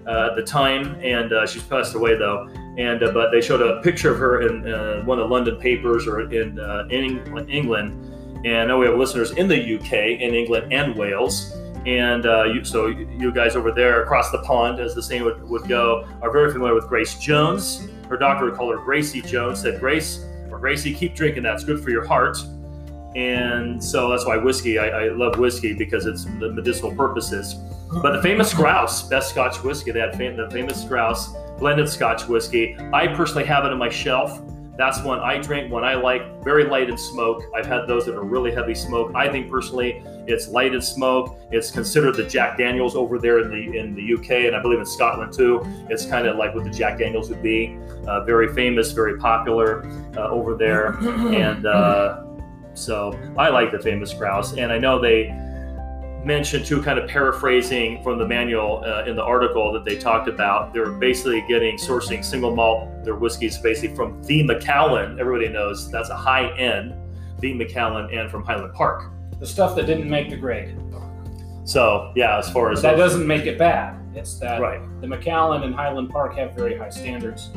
uh, 0.06 0.30
at 0.30 0.36
the 0.36 0.42
time. 0.42 0.96
And 1.04 1.32
uh, 1.32 1.46
she's 1.46 1.62
passed 1.62 1.94
away 1.94 2.16
though. 2.16 2.48
And 2.78 2.98
but 2.98 3.30
they 3.30 3.40
showed 3.40 3.62
a 3.62 3.80
picture 3.82 4.12
of 4.12 4.18
her 4.18 4.42
in 4.42 5.06
one 5.06 5.20
of 5.20 5.28
the 5.28 5.32
London 5.32 5.56
papers 5.60 6.08
or 6.08 6.22
in 6.32 6.58
in 6.90 7.48
England. 7.48 8.11
And 8.44 8.56
I 8.56 8.64
know 8.64 8.78
we 8.78 8.86
have 8.86 8.96
listeners 8.96 9.30
in 9.32 9.48
the 9.48 9.76
UK, 9.76 10.20
in 10.20 10.34
England, 10.34 10.72
and 10.72 10.94
Wales. 10.96 11.56
And 11.86 12.26
uh, 12.26 12.44
you, 12.44 12.64
so 12.64 12.86
you 12.86 13.32
guys 13.32 13.56
over 13.56 13.72
there 13.72 14.02
across 14.02 14.30
the 14.30 14.38
pond, 14.38 14.80
as 14.80 14.94
the 14.94 15.02
saying 15.02 15.24
would, 15.24 15.48
would 15.48 15.68
go, 15.68 16.06
are 16.22 16.30
very 16.30 16.52
familiar 16.52 16.74
with 16.74 16.86
Grace 16.88 17.18
Jones. 17.18 17.88
Her 18.08 18.16
doctor 18.16 18.44
would 18.44 18.54
call 18.54 18.70
her 18.70 18.78
Gracie 18.78 19.22
Jones. 19.22 19.60
Said 19.60 19.80
Grace 19.80 20.24
or 20.50 20.58
Gracie, 20.58 20.94
keep 20.94 21.14
drinking. 21.14 21.42
That's 21.42 21.64
good 21.64 21.82
for 21.82 21.90
your 21.90 22.04
heart. 22.04 22.36
And 23.14 23.82
so 23.82 24.08
that's 24.10 24.24
why 24.24 24.36
whiskey. 24.36 24.78
I, 24.78 24.88
I 24.88 25.08
love 25.08 25.38
whiskey 25.38 25.74
because 25.74 26.06
it's 26.06 26.24
the 26.24 26.50
medicinal 26.52 26.94
purposes. 26.94 27.54
But 28.00 28.16
the 28.16 28.22
famous 28.22 28.54
Grouse, 28.54 29.02
best 29.08 29.30
Scotch 29.30 29.62
whiskey, 29.62 29.90
they 29.90 30.00
had 30.00 30.16
fam- 30.16 30.36
the 30.36 30.50
famous 30.50 30.82
Grouse 30.84 31.34
blended 31.58 31.88
Scotch 31.88 32.26
whiskey. 32.26 32.76
I 32.92 33.08
personally 33.08 33.44
have 33.44 33.64
it 33.64 33.72
on 33.72 33.78
my 33.78 33.90
shelf. 33.90 34.40
That's 34.76 35.02
one 35.02 35.20
I 35.20 35.38
drink 35.38 35.70
when 35.70 35.84
I 35.84 35.94
like 35.94 36.42
very 36.42 36.64
light 36.64 36.88
in 36.88 36.96
smoke. 36.96 37.44
I've 37.54 37.66
had 37.66 37.86
those 37.86 38.06
that 38.06 38.14
are 38.14 38.24
really 38.24 38.50
heavy 38.52 38.74
smoke. 38.74 39.12
I 39.14 39.28
think 39.28 39.50
personally 39.50 40.02
it's 40.26 40.48
light 40.48 40.74
in 40.74 40.80
smoke. 40.80 41.38
It's 41.50 41.70
considered 41.70 42.16
the 42.16 42.24
Jack 42.24 42.56
Daniels 42.56 42.96
over 42.96 43.18
there 43.18 43.40
in 43.40 43.50
the 43.50 43.78
in 43.78 43.94
the 43.94 44.14
UK 44.14 44.46
and 44.46 44.56
I 44.56 44.62
believe 44.62 44.78
in 44.78 44.86
Scotland 44.86 45.32
too. 45.32 45.60
It's 45.90 46.06
kind 46.06 46.26
of 46.26 46.36
like 46.36 46.54
what 46.54 46.64
the 46.64 46.70
Jack 46.70 46.98
Daniels 46.98 47.28
would 47.28 47.42
be. 47.42 47.78
Uh, 48.06 48.24
very 48.24 48.52
famous, 48.54 48.92
very 48.92 49.18
popular 49.18 49.86
uh, 50.16 50.28
over 50.28 50.56
there, 50.56 50.94
and 51.04 51.66
uh, 51.66 52.24
so 52.74 53.18
I 53.36 53.50
like 53.50 53.72
the 53.72 53.78
famous 53.78 54.12
grouse. 54.14 54.56
And 54.56 54.72
I 54.72 54.78
know 54.78 54.98
they 54.98 55.26
mentioned 56.24 56.64
too, 56.64 56.82
kind 56.82 56.98
of 56.98 57.08
paraphrasing 57.08 58.02
from 58.02 58.18
the 58.18 58.26
manual 58.26 58.82
uh, 58.84 59.04
in 59.04 59.16
the 59.16 59.22
article 59.22 59.72
that 59.72 59.84
they 59.84 59.96
talked 59.96 60.28
about. 60.28 60.72
They're 60.72 60.92
basically 60.92 61.44
getting 61.48 61.76
sourcing 61.76 62.24
single 62.24 62.54
malt 62.54 63.04
their 63.04 63.16
whiskeys 63.16 63.58
basically 63.58 63.94
from 63.96 64.22
the 64.22 64.42
Macallan. 64.42 65.18
Everybody 65.18 65.48
knows 65.48 65.90
that's 65.90 66.10
a 66.10 66.16
high 66.16 66.56
end, 66.56 66.94
the 67.40 67.54
Macallan, 67.54 68.12
and 68.12 68.30
from 68.30 68.44
Highland 68.44 68.74
Park. 68.74 69.10
The 69.40 69.46
stuff 69.46 69.74
that 69.76 69.86
didn't 69.86 70.08
make 70.08 70.30
the 70.30 70.36
grade. 70.36 70.76
So 71.64 72.12
yeah, 72.16 72.38
as 72.38 72.50
far 72.50 72.72
as 72.72 72.82
that 72.82 72.96
doesn't 72.96 73.26
make 73.26 73.46
it 73.46 73.58
bad. 73.58 73.98
It's 74.14 74.38
that 74.40 74.60
right, 74.60 74.80
the 75.00 75.06
Macallan 75.06 75.62
and 75.62 75.74
Highland 75.74 76.10
Park 76.10 76.36
have 76.36 76.54
very 76.54 76.76
high 76.76 76.90
standards. 76.90 77.50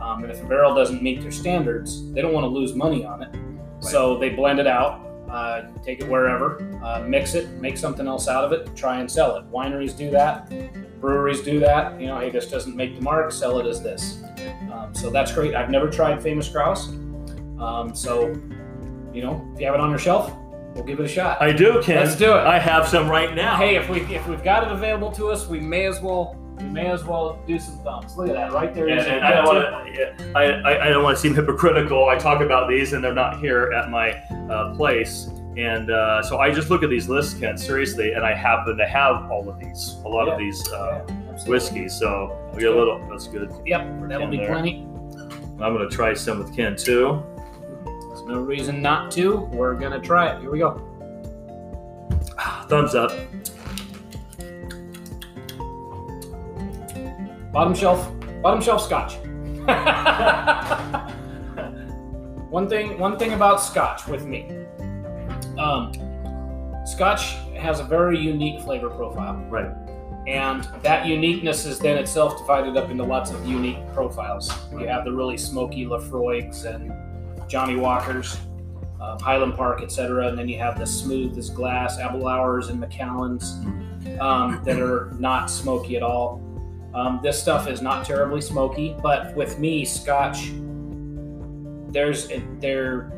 Um, 0.00 0.22
and 0.22 0.30
if 0.30 0.42
a 0.42 0.46
barrel 0.46 0.74
doesn't 0.74 1.02
meet 1.02 1.22
their 1.22 1.30
standards, 1.30 2.12
they 2.12 2.20
don't 2.20 2.34
want 2.34 2.44
to 2.44 2.48
lose 2.48 2.74
money 2.74 3.04
on 3.04 3.22
it. 3.22 3.34
So 3.80 4.18
they 4.18 4.30
blend 4.30 4.58
it 4.60 4.66
out, 4.66 5.00
uh, 5.34 5.64
take 5.82 6.00
it 6.00 6.08
wherever, 6.08 6.62
uh, 6.84 7.00
mix 7.00 7.34
it, 7.34 7.50
make 7.60 7.76
something 7.76 8.06
else 8.06 8.28
out 8.28 8.44
of 8.44 8.52
it, 8.52 8.74
try 8.76 9.00
and 9.00 9.10
sell 9.10 9.36
it. 9.36 9.50
Wineries 9.50 9.96
do 9.96 10.08
that, 10.12 10.48
breweries 11.00 11.42
do 11.42 11.58
that. 11.58 12.00
You 12.00 12.06
know, 12.06 12.20
hey, 12.20 12.30
this 12.30 12.48
doesn't 12.48 12.76
make 12.76 12.94
the 12.94 13.02
mark, 13.02 13.32
sell 13.32 13.58
it 13.58 13.66
as 13.66 13.82
this. 13.82 14.22
Um, 14.72 14.94
so 14.94 15.10
that's 15.10 15.32
great. 15.32 15.56
I've 15.56 15.70
never 15.70 15.90
tried 15.90 16.22
Famous 16.22 16.48
Grouse. 16.48 16.88
Um, 17.58 17.94
so, 17.96 18.28
you 19.12 19.22
know, 19.22 19.50
if 19.54 19.60
you 19.60 19.66
have 19.66 19.74
it 19.74 19.80
on 19.80 19.90
your 19.90 19.98
shelf, 19.98 20.32
we'll 20.72 20.84
give 20.84 21.00
it 21.00 21.04
a 21.04 21.08
shot. 21.08 21.42
I 21.42 21.52
do, 21.52 21.82
Ken. 21.82 21.96
Let's 21.96 22.14
do 22.14 22.30
it. 22.30 22.46
I 22.46 22.60
have 22.60 22.86
some 22.86 23.10
right 23.10 23.34
now. 23.34 23.56
Hey, 23.56 23.74
if 23.74 23.88
we 23.88 24.02
if 24.14 24.28
we've 24.28 24.44
got 24.44 24.62
it 24.64 24.72
available 24.72 25.10
to 25.12 25.30
us, 25.30 25.48
we 25.48 25.58
may 25.58 25.86
as 25.86 26.00
well 26.00 26.36
we 26.58 26.64
may 26.64 26.86
as 26.90 27.04
well 27.04 27.38
do 27.46 27.58
some 27.58 27.78
thumbs. 27.78 28.16
Look 28.16 28.28
at 28.28 28.34
that 28.34 28.52
right 28.52 28.72
there. 28.72 28.88
And, 28.88 29.24
I 29.24 29.32
don't 29.34 29.44
want 29.46 29.94
to. 29.94 30.32
I, 30.36 30.44
I, 30.60 30.86
I 30.86 30.88
don't 30.90 31.02
want 31.02 31.16
to 31.16 31.20
seem 31.20 31.34
hypocritical. 31.34 32.08
I 32.08 32.16
talk 32.16 32.40
about 32.40 32.68
these, 32.68 32.92
and 32.92 33.02
they're 33.02 33.14
not 33.14 33.40
here 33.40 33.72
at 33.72 33.90
my 33.90 34.10
uh, 34.50 34.74
place, 34.74 35.28
and 35.56 35.90
uh, 35.90 36.22
so 36.22 36.38
I 36.38 36.50
just 36.52 36.70
look 36.70 36.82
at 36.82 36.90
these 36.90 37.08
lists, 37.08 37.38
Ken, 37.38 37.56
seriously, 37.58 38.12
and 38.12 38.24
I 38.24 38.34
happen 38.34 38.76
to 38.76 38.86
have 38.86 39.30
all 39.30 39.48
of 39.48 39.58
these, 39.58 39.96
a 40.04 40.08
lot 40.08 40.26
Yeah. 40.26 40.32
of 40.34 40.38
these 40.38 40.72
uh. 40.72 41.04
Yeah, 41.08 41.20
whiskeys. 41.48 41.92
So 41.92 42.38
we 42.54 42.60
get 42.60 42.72
a 42.72 42.78
little. 42.78 43.04
That's 43.10 43.26
good. 43.26 43.52
Yep, 43.66 44.08
that'll 44.08 44.28
be 44.28 44.36
there. 44.36 44.46
plenty. 44.46 44.86
I'm 45.60 45.74
gonna 45.74 45.88
try 45.88 46.14
some 46.14 46.38
with 46.38 46.54
Ken 46.54 46.76
too. 46.76 47.20
There's 47.84 48.22
no 48.22 48.40
reason 48.40 48.80
not 48.80 49.10
to. 49.12 49.38
We're 49.52 49.74
gonna 49.74 49.98
try 50.00 50.28
it. 50.32 50.40
Here 50.40 50.50
we 50.52 50.60
go. 50.60 50.80
Thumbs 52.68 52.94
up. 52.94 53.10
Bottom 57.54 57.72
shelf, 57.72 58.12
bottom 58.42 58.60
shelf 58.60 58.82
scotch. 58.82 59.14
one 62.50 62.68
thing, 62.68 62.98
one 62.98 63.16
thing 63.16 63.32
about 63.32 63.62
scotch 63.62 64.08
with 64.08 64.26
me. 64.26 64.66
Um, 65.56 65.92
scotch 66.84 67.36
has 67.56 67.78
a 67.78 67.84
very 67.84 68.18
unique 68.18 68.60
flavor 68.62 68.90
profile. 68.90 69.36
Right. 69.48 69.72
And 70.26 70.64
that 70.82 71.06
uniqueness 71.06 71.64
is 71.64 71.78
then 71.78 71.96
itself 71.96 72.38
divided 72.38 72.76
up 72.76 72.90
into 72.90 73.04
lots 73.04 73.30
of 73.30 73.46
unique 73.46 73.78
profiles. 73.92 74.52
You 74.72 74.88
have 74.88 75.04
the 75.04 75.12
really 75.12 75.36
smoky 75.36 75.86
Laphroaigs 75.86 76.64
and 76.64 76.92
Johnnie 77.48 77.76
Walkers, 77.76 78.36
um, 79.00 79.20
Highland 79.20 79.54
Park, 79.54 79.80
etc. 79.80 80.26
And 80.26 80.36
then 80.36 80.48
you 80.48 80.58
have 80.58 80.76
the 80.76 80.86
smooth 80.86 81.38
as 81.38 81.50
glass 81.50 81.98
Aberlours 81.98 82.68
and 82.68 82.82
Macallans 82.82 84.18
um, 84.18 84.60
that 84.64 84.80
are 84.80 85.12
not 85.20 85.48
smoky 85.48 85.96
at 85.96 86.02
all. 86.02 86.42
Um, 86.94 87.20
this 87.22 87.40
stuff 87.40 87.68
is 87.68 87.82
not 87.82 88.04
terribly 88.06 88.40
smoky, 88.40 88.96
but 89.02 89.34
with 89.34 89.58
me, 89.58 89.84
Scotch, 89.84 90.50
there's 91.92 92.28
there 92.60 93.10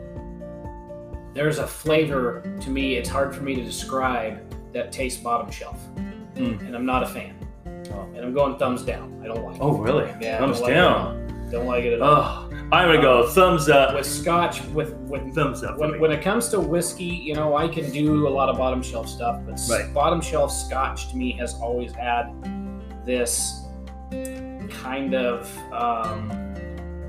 there's 1.34 1.58
a 1.58 1.66
flavor 1.66 2.42
to 2.60 2.70
me. 2.70 2.96
It's 2.96 3.08
hard 3.08 3.34
for 3.34 3.42
me 3.42 3.54
to 3.54 3.62
describe 3.62 4.40
that 4.72 4.92
tastes 4.92 5.20
bottom 5.22 5.50
shelf, 5.50 5.78
Mm. 6.36 6.60
and 6.66 6.74
I'm 6.74 6.86
not 6.86 7.02
a 7.02 7.06
fan. 7.06 7.34
And 8.14 8.18
I'm 8.24 8.32
going 8.34 8.56
thumbs 8.58 8.82
down. 8.82 9.20
I 9.22 9.26
don't 9.26 9.44
like 9.44 9.56
Oh, 9.60 9.72
really? 9.78 10.06
Yeah, 10.20 10.38
Thumbs 10.38 10.58
don't 10.60 10.66
like 10.68 10.74
down. 10.74 11.16
It. 11.16 11.50
Don't 11.52 11.66
like 11.66 11.84
it 11.84 11.92
at 11.94 12.02
all. 12.02 12.48
Oh, 12.50 12.50
I'm 12.72 12.88
gonna 12.88 13.00
go 13.00 13.28
thumbs 13.28 13.68
up. 13.68 13.94
With 13.94 14.04
Scotch, 14.06 14.62
with 14.68 14.94
with 15.08 15.34
Thumbs 15.34 15.62
up. 15.62 15.78
when, 15.78 16.00
when 16.00 16.10
it 16.10 16.22
comes 16.22 16.48
to 16.48 16.60
whiskey, 16.60 17.04
you 17.04 17.34
know, 17.34 17.56
I 17.56 17.68
can 17.68 17.90
do 17.92 18.26
a 18.26 18.30
lot 18.30 18.48
of 18.48 18.56
bottom 18.58 18.82
shelf 18.82 19.08
stuff, 19.08 19.40
but 19.46 19.60
Right. 19.70 19.92
bottom 19.94 20.20
shelf 20.20 20.50
scotch 20.50 21.10
to 21.10 21.16
me 21.16 21.32
has 21.32 21.54
always 21.60 21.92
had 21.92 22.26
this 23.04 23.65
kind 24.70 25.14
of 25.14 25.50
um, 25.72 26.30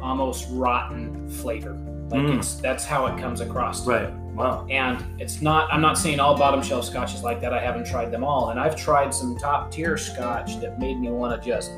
almost 0.01 0.47
rotten 0.51 1.29
flavor. 1.29 1.73
Like 2.09 2.21
Mm. 2.21 2.37
it's 2.37 2.55
that's 2.55 2.85
how 2.85 3.05
it 3.07 3.19
comes 3.19 3.41
across. 3.41 3.83
to 3.83 3.89
me. 3.89 3.95
Right. 3.95 4.13
Wow. 4.33 4.65
And 4.69 5.03
it's 5.19 5.41
not. 5.41 5.67
I'm 5.73 5.81
not 5.81 5.97
saying 5.97 6.19
all 6.19 6.37
bottom 6.37 6.61
shelf 6.61 6.85
scotches 6.85 7.23
like 7.23 7.41
that. 7.41 7.53
I 7.53 7.59
haven't 7.59 7.85
tried 7.85 8.11
them 8.11 8.23
all, 8.23 8.49
and 8.51 8.59
I've 8.59 8.75
tried 8.75 9.13
some 9.13 9.35
top 9.37 9.71
tier 9.71 9.97
scotch 9.97 10.59
that 10.61 10.79
made 10.79 10.99
me 10.99 11.09
want 11.09 11.41
to 11.41 11.45
just 11.49 11.71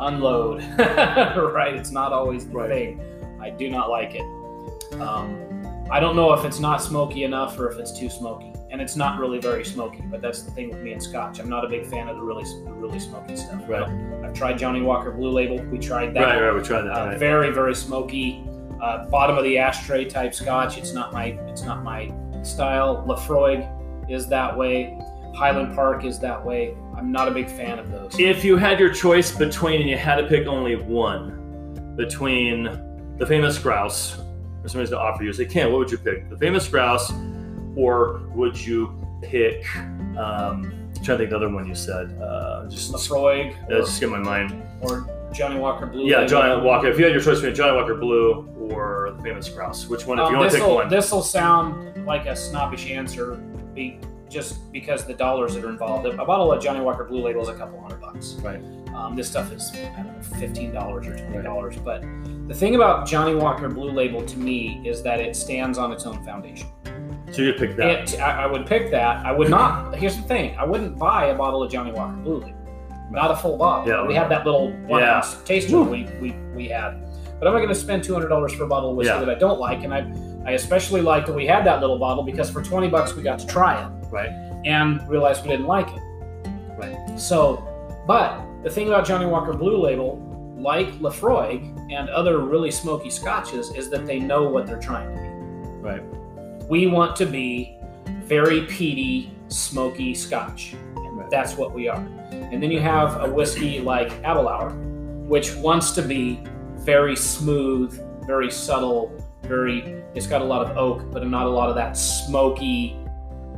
unload. 0.00 0.62
right? 0.78 1.74
It's 1.74 1.92
not 1.92 2.12
always 2.12 2.46
the 2.48 2.56
Right. 2.56 2.68
thing. 2.70 3.00
I 3.40 3.50
do 3.50 3.70
not 3.70 3.88
like 3.90 4.14
it. 4.14 5.00
Um, 5.00 5.40
I 5.90 6.00
don't 6.00 6.16
know 6.16 6.32
if 6.32 6.44
it's 6.44 6.58
not 6.60 6.82
smoky 6.82 7.24
enough 7.24 7.58
or 7.58 7.70
if 7.70 7.78
it's 7.78 7.96
too 7.98 8.10
smoky, 8.10 8.52
and 8.70 8.80
it's 8.82 8.96
not 8.96 9.18
really 9.18 9.38
very 9.38 9.64
smoky. 9.64 10.02
But 10.10 10.20
that's 10.20 10.42
the 10.42 10.50
thing 10.50 10.70
with 10.70 10.80
me 10.80 10.92
and 10.92 11.02
Scotch. 11.02 11.38
I'm 11.38 11.48
not 11.48 11.64
a 11.64 11.68
big 11.68 11.86
fan 11.86 12.08
of 12.08 12.16
the 12.16 12.22
really, 12.22 12.44
the 12.64 12.72
really 12.72 12.98
smoky 12.98 13.36
stuff. 13.36 13.62
Right. 13.68 13.88
I've 14.24 14.34
tried 14.34 14.58
Johnnie 14.58 14.80
Walker 14.80 15.10
Blue 15.10 15.30
Label. 15.30 15.62
We 15.66 15.78
tried 15.78 16.14
that. 16.14 16.22
Right, 16.22 16.40
right. 16.40 16.54
We 16.54 16.62
tried 16.62 16.82
that. 16.82 16.92
Uh, 16.92 17.06
right. 17.06 17.18
Very, 17.18 17.50
very 17.50 17.74
smoky. 17.74 18.42
Uh, 18.80 19.06
bottom 19.08 19.36
of 19.36 19.44
the 19.44 19.58
ashtray 19.58 20.04
type 20.06 20.34
Scotch. 20.34 20.78
It's 20.78 20.92
not 20.92 21.12
my, 21.12 21.26
it's 21.48 21.62
not 21.62 21.84
my 21.84 22.12
style. 22.42 23.04
Laphroaig 23.06 24.10
is 24.10 24.26
that 24.28 24.56
way. 24.56 24.98
Highland 25.36 25.74
Park 25.74 26.04
is 26.04 26.18
that 26.20 26.44
way. 26.44 26.76
I'm 26.96 27.10
not 27.10 27.28
a 27.28 27.30
big 27.30 27.48
fan 27.48 27.78
of 27.78 27.90
those. 27.90 28.18
If 28.18 28.44
you 28.44 28.56
had 28.56 28.78
your 28.78 28.92
choice 28.92 29.30
between, 29.36 29.80
and 29.80 29.90
you 29.90 29.96
had 29.96 30.16
to 30.16 30.26
pick 30.26 30.46
only 30.46 30.76
one, 30.76 31.94
between 31.96 32.64
the 33.18 33.26
famous 33.26 33.58
grouse, 33.58 34.18
or 34.18 34.68
somebody's 34.68 34.90
to 34.90 34.98
offer 34.98 35.22
you, 35.22 35.32
say, 35.32 35.44
Ken, 35.44 35.70
what 35.70 35.78
would 35.78 35.90
you 35.90 35.98
pick? 35.98 36.30
The 36.30 36.36
famous 36.36 36.68
grouse, 36.68 37.12
or 37.76 38.22
would 38.34 38.58
you 38.58 39.00
pick? 39.22 39.64
Um, 40.16 40.73
trying 41.04 41.18
to 41.18 41.22
think 41.22 41.30
the 41.30 41.36
other 41.36 41.48
one 41.48 41.66
you 41.68 41.74
said. 41.74 42.20
Uh, 42.20 42.66
just 42.68 42.92
Laphroaig 42.92 43.54
uh, 43.66 43.80
just 43.80 43.96
skip 43.96 44.10
my 44.10 44.18
mind. 44.18 44.62
or, 44.82 45.06
Johnnie 45.32 45.58
Walker 45.58 45.86
Blue. 45.86 46.06
Yeah, 46.08 46.26
Johnnie 46.26 46.64
Walker. 46.64 46.86
If 46.86 46.96
you 46.96 47.04
had 47.04 47.12
your 47.12 47.20
choice 47.22 47.38
between 47.40 47.56
Johnnie 47.56 47.76
Walker 47.76 47.96
Blue 47.96 48.46
or 48.70 49.12
the 49.16 49.22
famous 49.22 49.48
grouse, 49.48 49.88
which 49.88 50.06
one? 50.06 50.18
If 50.20 50.28
you 50.30 50.36
Um, 50.36 50.36
want 50.38 50.50
to 50.50 50.56
pick 50.56 50.62
this'll, 50.62 50.74
one, 50.76 50.88
this'll 50.88 51.22
sound 51.22 52.06
like 52.06 52.26
a 52.26 52.36
snobbish 52.36 52.88
answer, 52.88 53.34
be, 53.74 53.98
just 54.30 54.70
because 54.72 55.04
the 55.04 55.14
dollars 55.14 55.54
that 55.56 55.64
are 55.64 55.70
involved. 55.70 56.06
A 56.06 56.24
bottle 56.24 56.52
of 56.52 56.62
Johnnie 56.62 56.82
Walker 56.82 57.02
Blue 57.02 57.20
Label 57.20 57.42
is 57.42 57.48
a 57.48 57.54
couple 57.54 57.80
hundred 57.80 58.00
bucks. 58.00 58.34
Right. 58.42 58.60
Um, 58.94 59.16
this 59.16 59.28
stuff 59.28 59.50
is 59.52 59.72
I 59.74 60.02
don't 60.04 60.16
know, 60.16 60.22
fifteen 60.38 60.72
dollars 60.72 61.08
or 61.08 61.16
twenty 61.18 61.42
dollars. 61.42 61.76
But 61.78 62.04
the 62.46 62.54
thing 62.54 62.76
about 62.76 63.04
Johnnie 63.08 63.34
Walker 63.34 63.68
Blue 63.68 63.90
Label 63.90 64.24
to 64.24 64.38
me 64.38 64.82
is 64.86 65.02
that 65.02 65.18
it 65.18 65.34
stands 65.34 65.78
on 65.78 65.90
its 65.90 66.06
own 66.06 66.24
foundation. 66.24 66.68
So 67.32 67.42
you 67.42 67.52
pick 67.54 67.76
that. 67.76 68.14
It, 68.14 68.20
I, 68.20 68.44
I 68.44 68.46
would 68.46 68.66
pick 68.66 68.90
that. 68.90 69.24
I 69.24 69.32
would 69.32 69.48
not. 69.50 69.94
here's 69.96 70.16
the 70.16 70.22
thing: 70.22 70.56
I 70.58 70.64
wouldn't 70.64 70.98
buy 70.98 71.26
a 71.26 71.34
bottle 71.34 71.62
of 71.62 71.70
Johnnie 71.72 71.92
Walker 71.92 72.16
Blue 72.16 72.40
Label, 72.40 72.54
not 73.10 73.30
a 73.30 73.36
full 73.36 73.56
bottle. 73.56 73.88
Yeah. 73.88 74.06
we 74.06 74.14
had 74.14 74.28
that 74.30 74.44
little 74.44 74.72
one 74.86 75.00
Yeah. 75.00 75.16
ounce 75.16 75.36
taster 75.44 75.80
we, 75.80 76.04
we 76.20 76.32
we 76.54 76.68
had, 76.68 77.00
but 77.38 77.46
I'm 77.48 77.54
not 77.54 77.60
going 77.60 77.68
to 77.68 77.74
spend 77.74 78.04
two 78.04 78.12
hundred 78.12 78.28
dollars 78.28 78.52
for 78.52 78.64
a 78.64 78.66
bottle 78.68 78.90
of 78.90 78.96
whiskey 78.96 79.12
Yeah. 79.14 79.20
that 79.24 79.30
I 79.30 79.38
don't 79.38 79.58
like, 79.58 79.84
and 79.84 79.94
I 79.94 80.00
I 80.46 80.52
especially 80.52 81.00
liked 81.00 81.26
that 81.28 81.34
we 81.34 81.46
had 81.46 81.64
that 81.66 81.80
little 81.80 81.98
bottle 81.98 82.22
because 82.24 82.50
for 82.50 82.62
twenty 82.62 82.88
bucks 82.88 83.14
we 83.16 83.22
got 83.22 83.38
to 83.38 83.46
try 83.46 83.82
it 83.82 83.88
Right. 84.10 84.28
and 84.64 85.06
realized 85.08 85.42
we 85.44 85.48
didn't 85.50 85.66
like 85.66 85.88
it. 85.88 86.02
Right. 86.78 87.18
So, 87.18 87.66
but 88.06 88.40
the 88.62 88.70
thing 88.70 88.88
about 88.88 89.06
Johnnie 89.06 89.26
Walker 89.26 89.52
Blue 89.54 89.78
Label, 89.82 90.18
like 90.58 90.88
Laphroaig 91.00 91.70
and 91.92 92.08
other 92.10 92.38
really 92.40 92.70
smoky 92.70 93.10
scotches, 93.10 93.70
is 93.74 93.88
that 93.90 94.06
they 94.06 94.18
know 94.18 94.42
what 94.48 94.66
they're 94.66 94.78
trying 94.80 95.14
to 95.14 95.20
be 95.22 95.28
Right. 95.88 96.02
We 96.68 96.86
want 96.86 97.16
to 97.16 97.26
be 97.26 97.76
very 98.24 98.62
peaty, 98.62 99.30
smoky 99.48 100.14
Scotch. 100.14 100.74
Right. 100.94 101.30
that's 101.30 101.56
what 101.56 101.72
we 101.72 101.86
are. 101.88 102.04
And 102.32 102.62
then 102.62 102.70
you 102.72 102.80
have 102.80 103.22
a 103.22 103.30
whiskey 103.30 103.80
like 103.80 104.10
Aberlour, 104.24 104.72
which 105.28 105.54
wants 105.56 105.92
to 105.92 106.02
be 106.02 106.40
very 106.78 107.14
smooth, 107.16 107.98
very 108.26 108.50
subtle, 108.50 109.12
very. 109.42 110.02
It's 110.14 110.26
got 110.26 110.42
a 110.42 110.44
lot 110.44 110.66
of 110.66 110.76
oak, 110.76 111.10
but 111.12 111.26
not 111.26 111.46
a 111.46 111.50
lot 111.50 111.68
of 111.68 111.74
that 111.76 111.96
smoky 111.96 112.96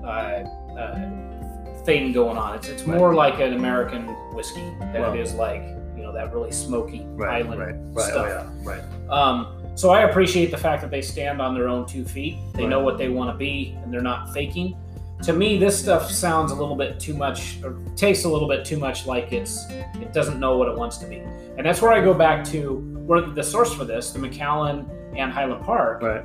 uh, 0.05 0.07
uh, 0.07 1.75
thing 1.85 2.13
going 2.13 2.37
on. 2.37 2.57
It's, 2.57 2.69
it's 2.69 2.87
more 2.87 3.15
like 3.15 3.41
an 3.41 3.53
American 3.55 4.07
whiskey 4.35 4.69
than 4.81 5.01
Wow. 5.03 5.13
it 5.15 5.21
is 5.21 5.35
like 5.35 5.63
you 5.97 6.03
know 6.03 6.13
that 6.13 6.33
really 6.35 6.53
smoky 6.53 7.05
Right. 7.11 7.43
island 7.45 7.61
Right. 7.61 7.75
Right. 7.93 8.05
stuff. 8.05 8.27
Oh, 8.29 8.29
yeah. 8.29 8.71
Right. 8.71 8.83
Um, 9.11 9.56
so 9.77 9.91
I 9.91 10.03
appreciate 10.03 10.51
the 10.51 10.57
fact 10.57 10.83
that 10.83 10.91
they 10.91 11.03
stand 11.03 11.41
on 11.41 11.55
their 11.55 11.69
own 11.69 11.87
two 11.87 12.05
feet. 12.05 12.37
They 12.55 12.63
Right. 12.63 12.71
know 12.71 12.81
what 12.81 12.99
they 12.99 13.09
want 13.09 13.31
to 13.31 13.37
be, 13.37 13.77
and 13.85 13.93
they're 13.93 14.01
not 14.01 14.33
faking. 14.33 14.77
To 15.23 15.33
me, 15.33 15.57
this 15.59 15.79
stuff 15.79 16.11
sounds 16.11 16.51
a 16.51 16.55
little 16.55 16.75
bit 16.77 16.99
too 16.99 17.15
much, 17.15 17.59
or 17.65 17.77
tastes 17.95 18.25
a 18.25 18.29
little 18.29 18.49
bit 18.49 18.65
too 18.65 18.77
much 18.79 19.07
like 19.07 19.33
it's 19.33 19.67
it 20.01 20.13
doesn't 20.13 20.39
know 20.41 20.59
what 20.59 20.69
it 20.69 20.77
wants 20.77 20.99
to 20.99 21.07
be. 21.07 21.23
And 21.57 21.65
that's 21.65 21.81
where 21.81 21.93
I 21.93 22.03
go 22.03 22.13
back 22.13 22.45
to 22.47 22.75
where 23.07 23.21
the 23.23 23.43
source 23.43 23.73
for 23.73 23.85
this, 23.85 24.11
the 24.11 24.19
Macallan 24.19 24.87
and 25.17 25.33
Highland 25.33 25.65
Park. 25.65 26.03
Right. 26.03 26.25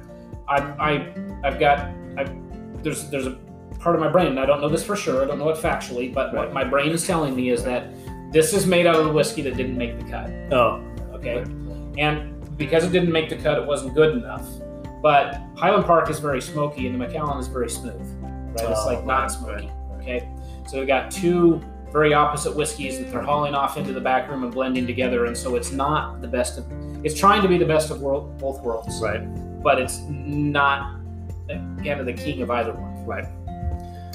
I, 0.50 0.58
I 0.90 1.14
I've 1.46 1.60
got 1.60 1.80
I, 2.18 2.26
there's 2.84 3.10
there's 3.10 3.28
a 3.28 3.38
part 3.80 3.96
of 3.96 4.02
my 4.02 4.10
brain. 4.10 4.28
and 4.28 4.40
I 4.40 4.46
don't 4.46 4.60
know 4.60 4.68
this 4.70 4.84
for 4.84 4.96
sure. 4.98 5.24
I 5.24 5.26
don't 5.26 5.40
know 5.40 5.50
it 5.50 5.58
factually, 5.58 6.14
but 6.14 6.34
what 6.34 6.52
my 6.52 6.64
brain 6.66 6.92
is 6.92 7.08
telling 7.08 7.34
me 7.36 7.50
is 7.50 7.64
that 7.64 7.88
this 8.34 8.54
is 8.54 8.66
made 8.68 8.86
out 8.86 8.96
of 8.96 9.06
the 9.06 9.12
whiskey 9.14 9.42
that 9.44 9.56
didn't 9.56 9.78
make 9.78 9.98
the 10.00 10.06
cut. 10.10 10.30
Oh. 10.52 10.82
Okay. 11.14 11.38
Right. 11.38 11.48
And 11.98 12.41
because 12.66 12.84
it 12.86 12.92
didn't 12.92 13.12
make 13.12 13.30
the 13.30 13.36
cut, 13.38 13.58
it 13.58 13.66
wasn't 13.66 13.94
good 13.96 14.16
enough. 14.16 14.48
But 15.02 15.42
Highland 15.58 15.86
Park 15.86 16.10
is 16.10 16.20
very 16.20 16.42
smoky 16.42 16.86
and 16.86 16.94
the 16.96 17.00
Macallan 17.00 17.40
is 17.40 17.48
very 17.48 17.70
smooth. 17.70 18.00
Right? 18.22 18.54
It's 18.54 18.64
Oh, 18.64 18.86
like 18.86 19.04
not 19.06 19.32
smoky. 19.32 19.70
Okay. 19.98 20.28
So 20.68 20.78
we've 20.78 20.88
got 20.88 21.10
two 21.12 21.62
very 21.92 22.14
opposite 22.14 22.56
whiskeys 22.56 23.00
that 23.00 23.12
they're 23.12 23.22
hauling 23.24 23.54
off 23.56 23.78
into 23.78 23.94
the 23.94 24.00
back 24.00 24.30
room 24.30 24.44
and 24.44 24.54
blending 24.54 24.86
together. 24.88 25.26
And 25.26 25.36
so 25.36 25.56
it's 25.56 25.72
not 25.72 26.22
the 26.22 26.28
best 26.28 26.58
of 26.60 26.66
it's 27.04 27.20
trying 27.20 27.42
to 27.42 27.48
be 27.48 27.58
the 27.58 27.66
best 27.66 27.90
of 27.90 28.00
world, 28.02 28.38
both 28.38 28.62
worlds. 28.62 29.02
Right. 29.02 29.22
But 29.64 29.80
it's 29.82 30.00
not 30.08 31.00
again 31.50 32.06
the 32.06 32.14
king 32.14 32.42
of 32.44 32.52
either 32.52 32.74
one. 32.74 33.06
Right. 33.06 33.26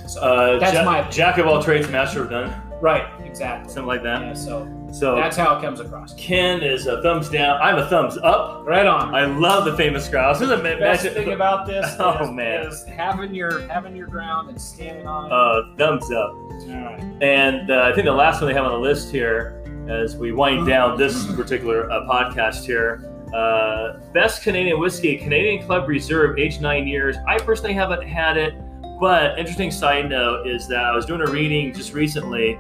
So 0.09 0.21
Uh, 0.21 0.59
That's 0.61 0.73
ja- 0.75 0.85
my- 0.85 1.03
jack 1.11 1.39
of 1.39 1.47
all 1.49 1.61
trades, 1.61 1.89
master 1.91 2.23
of 2.23 2.31
none, 2.31 2.53
right, 2.81 3.07
exactly. 3.25 3.69
something 3.73 3.89
like 3.89 4.05
that. 4.05 4.23
Yeah, 4.23 4.33
so 4.35 4.63
So 4.99 5.15
that's 5.17 5.37
how 5.37 5.59
it 5.59 5.63
comes 5.63 5.81
across. 5.81 6.15
Ken 6.15 6.63
is 6.63 6.87
a 6.87 7.03
thumbs 7.03 7.29
down. 7.29 7.61
I'm 7.61 7.77
a 7.79 7.87
thumbs 7.89 8.17
up. 8.19 8.65
Right 8.67 8.87
on. 8.87 9.15
I 9.15 9.27
love 9.27 9.65
the 9.65 9.77
famous 9.77 10.09
grouse. 10.09 10.39
This 10.39 10.49
is 10.49 10.59
a 10.59 10.63
best 10.63 11.05
magic- 11.05 11.13
thing 11.13 11.33
about 11.33 11.67
this 11.67 11.85
Oh, 11.99 12.25
is, 12.25 12.31
man. 12.31 12.67
is 12.67 12.85
having 12.85 13.35
your 13.35 13.61
having 13.69 13.95
your 13.95 14.07
ground 14.07 14.49
and 14.49 14.61
standing 14.61 15.07
on 15.07 15.27
it. 15.27 15.33
uh, 15.33 15.77
thumbs 15.77 16.11
up. 16.11 16.31
All 16.33 16.51
right. 16.69 17.01
And 17.23 17.71
uh, 17.71 17.83
I 17.91 17.95
think 17.95 18.07
the 18.07 18.13
last 18.13 18.41
one 18.41 18.49
they 18.49 18.55
have 18.55 18.65
on 18.65 18.73
the 18.73 18.79
list 18.79 19.11
here, 19.11 19.63
as 19.89 20.17
we 20.17 20.33
wind 20.33 20.67
down 20.67 20.97
this 20.97 21.27
particular 21.35 21.91
uh, 21.91 22.07
podcast 22.09 22.65
here, 22.65 23.13
uh, 23.35 23.99
best 24.13 24.43
Canadian 24.43 24.81
whiskey, 24.81 25.17
Canadian 25.19 25.65
Club 25.67 25.89
Reserve, 25.89 26.39
aged 26.39 26.63
nine 26.63 26.87
years. 26.87 27.17
I 27.29 27.39
personally 27.39 27.75
haven't 27.75 28.03
had 28.07 28.37
it, 28.39 28.55
but 28.99 29.39
interesting 29.39 29.71
side 29.71 30.09
note 30.09 30.47
is 30.47 30.67
that 30.69 30.85
I 30.85 30.93
was 30.93 31.05
doing 31.05 31.21
a 31.21 31.27
reading 31.31 31.75
just 31.75 31.93
recently 31.93 32.59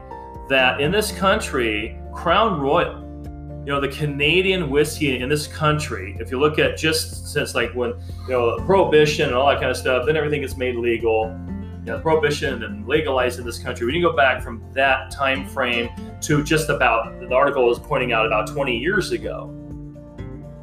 that 0.48 0.80
in 0.80 0.92
this 0.92 1.10
country, 1.12 1.98
Crown 2.16 2.58
Royal, 2.58 3.02
you 3.66 3.72
know, 3.72 3.80
the 3.80 3.88
Canadian 3.88 4.70
whiskey 4.70 5.20
in 5.20 5.28
this 5.28 5.46
country, 5.46 6.16
if 6.18 6.30
you 6.30 6.40
look 6.40 6.58
at 6.58 6.78
just 6.78 7.30
since 7.30 7.54
like 7.54 7.72
when, 7.74 7.90
you 8.26 8.30
know, 8.30 8.56
prohibition 8.64 9.26
and 9.26 9.34
all 9.34 9.46
that 9.48 9.60
kind 9.60 9.70
of 9.70 9.76
stuff, 9.76 10.06
then 10.06 10.16
everything 10.16 10.40
gets 10.40 10.56
made 10.56 10.76
legal 10.76 11.26
you 11.84 11.92
know, 11.92 12.00
prohibition 12.00 12.64
and 12.64 12.88
legalized 12.88 13.38
in 13.38 13.44
this 13.44 13.58
country. 13.58 13.86
When 13.86 13.94
you 13.94 14.02
go 14.02 14.16
back 14.16 14.42
from 14.42 14.64
that 14.72 15.10
time 15.10 15.46
frame 15.46 15.90
to 16.22 16.42
just 16.42 16.70
about 16.70 17.20
the 17.20 17.32
article 17.32 17.70
is 17.70 17.78
pointing 17.78 18.12
out 18.12 18.26
about 18.26 18.48
20 18.48 18.76
years 18.76 19.12
ago, 19.12 19.52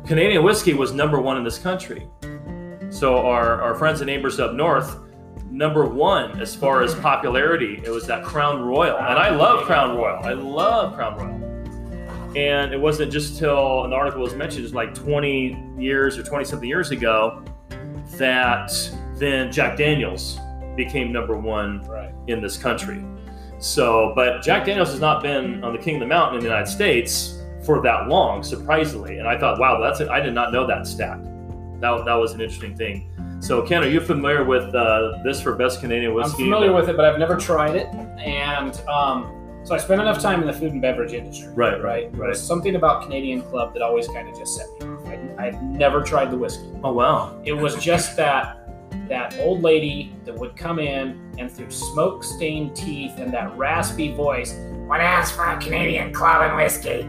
Canadian 0.08 0.44
whiskey 0.44 0.74
was 0.74 0.92
number 0.92 1.22
one 1.22 1.38
in 1.38 1.44
this 1.44 1.60
country. 1.60 2.10
So 2.90 3.26
our, 3.26 3.62
our 3.62 3.76
friends 3.76 4.02
and 4.02 4.08
neighbors 4.08 4.40
up 4.40 4.54
north, 4.54 4.98
number 5.54 5.86
one 5.86 6.42
as 6.42 6.56
far 6.56 6.82
as 6.82 6.96
popularity, 6.96 7.80
it 7.86 7.90
was 7.92 8.08
that 8.08 8.26
Crown 8.26 8.64
Royal. 8.64 8.98
And 8.98 9.20
I 9.20 9.30
love 9.30 9.66
Crown 9.66 9.96
Royal. 9.96 10.24
I 10.24 10.34
love 10.34 10.96
Crown 10.96 11.16
Royal. 11.16 12.36
And 12.36 12.74
it 12.74 12.82
wasn't 12.82 13.12
just 13.12 13.38
till 13.38 13.86
an 13.86 13.94
article 13.94 14.22
was 14.22 14.34
mentioned, 14.34 14.66
it's 14.66 14.74
like 14.74 14.96
20 14.96 15.76
years 15.78 16.18
or 16.18 16.24
20 16.24 16.44
something 16.46 16.68
years 16.68 16.90
ago, 16.90 17.46
that 18.18 18.72
then 19.18 19.52
Jack 19.52 19.78
Daniels 19.78 20.40
became 20.76 21.12
number 21.12 21.38
one 21.38 21.84
Right. 21.84 22.12
in 22.28 22.42
this 22.42 22.58
country. 22.58 23.04
So, 23.60 24.12
but 24.16 24.42
Jack 24.42 24.66
Daniels 24.66 24.90
has 24.90 25.00
not 25.00 25.22
been 25.22 25.64
on 25.64 25.74
the 25.74 25.80
King 25.80 25.96
of 25.98 26.02
the 26.02 26.08
Mountain 26.08 26.40
in 26.40 26.44
the 26.44 26.50
United 26.50 26.70
States 26.70 27.40
for 27.64 27.82
that 27.84 28.08
long, 28.08 28.42
surprisingly. 28.42 29.20
And 29.20 29.28
I 29.28 29.38
thought, 29.38 29.60
wow, 29.60 29.80
that's 29.80 30.00
it. 30.00 30.10
I 30.10 30.20
did 30.20 30.34
not 30.34 30.52
know 30.52 30.66
that 30.66 30.88
stat. 30.88 31.24
That, 31.80 32.04
that 32.06 32.16
was 32.16 32.34
an 32.34 32.42
interesting 32.42 32.76
thing. 32.76 33.10
So, 33.44 33.62
Ken, 33.62 33.84
are 33.84 33.88
you 33.90 34.00
familiar 34.00 34.46
with 34.46 34.74
uh, 34.74 35.18
this 35.22 35.42
for 35.42 35.54
best 35.54 35.82
Canadian 35.82 36.14
whiskey? 36.14 36.44
I'm 36.44 36.50
familiar 36.50 36.72
with 36.72 36.88
it, 36.88 36.96
but 36.96 37.04
I've 37.04 37.20
never 37.20 37.36
tried 37.36 37.76
it. 37.76 37.88
And 38.18 38.80
um, 38.88 39.60
so 39.66 39.76
I 39.76 39.80
spent 39.80 40.00
enough 40.00 40.22
time 40.22 40.40
in 40.40 40.48
the 40.48 40.54
food 40.54 40.72
and 40.72 40.82
beverage 40.82 41.12
industry. 41.12 41.50
Right, 41.54 41.82
Right. 41.84 42.06
right. 42.14 42.28
There's 42.28 42.42
something 42.42 42.78
about 42.78 43.04
Canadian 43.04 43.42
Club 43.42 43.74
that 43.74 43.82
always 43.82 44.08
kind 44.08 44.30
of 44.30 44.38
just 44.38 44.56
set 44.56 44.68
me 44.80 44.88
off. 44.96 45.06
I, 45.08 45.48
I've 45.48 45.62
never 45.62 46.02
tried 46.02 46.32
the 46.32 46.38
whiskey. 46.38 46.72
Oh, 46.86 46.94
wow. 46.94 47.38
It 47.44 47.52
was 47.52 47.76
just 47.84 48.16
that 48.16 48.60
that 49.10 49.38
old 49.40 49.62
lady 49.62 50.16
that 50.24 50.34
would 50.34 50.56
come 50.56 50.80
in 50.80 51.20
and 51.38 51.52
through 51.52 51.70
smoke 51.70 52.24
stained 52.24 52.74
teeth 52.78 53.18
and 53.18 53.34
that 53.34 53.58
raspy 53.58 54.14
voice 54.14 54.54
would 54.88 55.02
ask 55.02 55.36
for 55.36 55.46
a 55.46 55.58
Canadian 55.60 56.14
Club 56.14 56.44
and 56.44 56.56
whiskey 56.56 57.06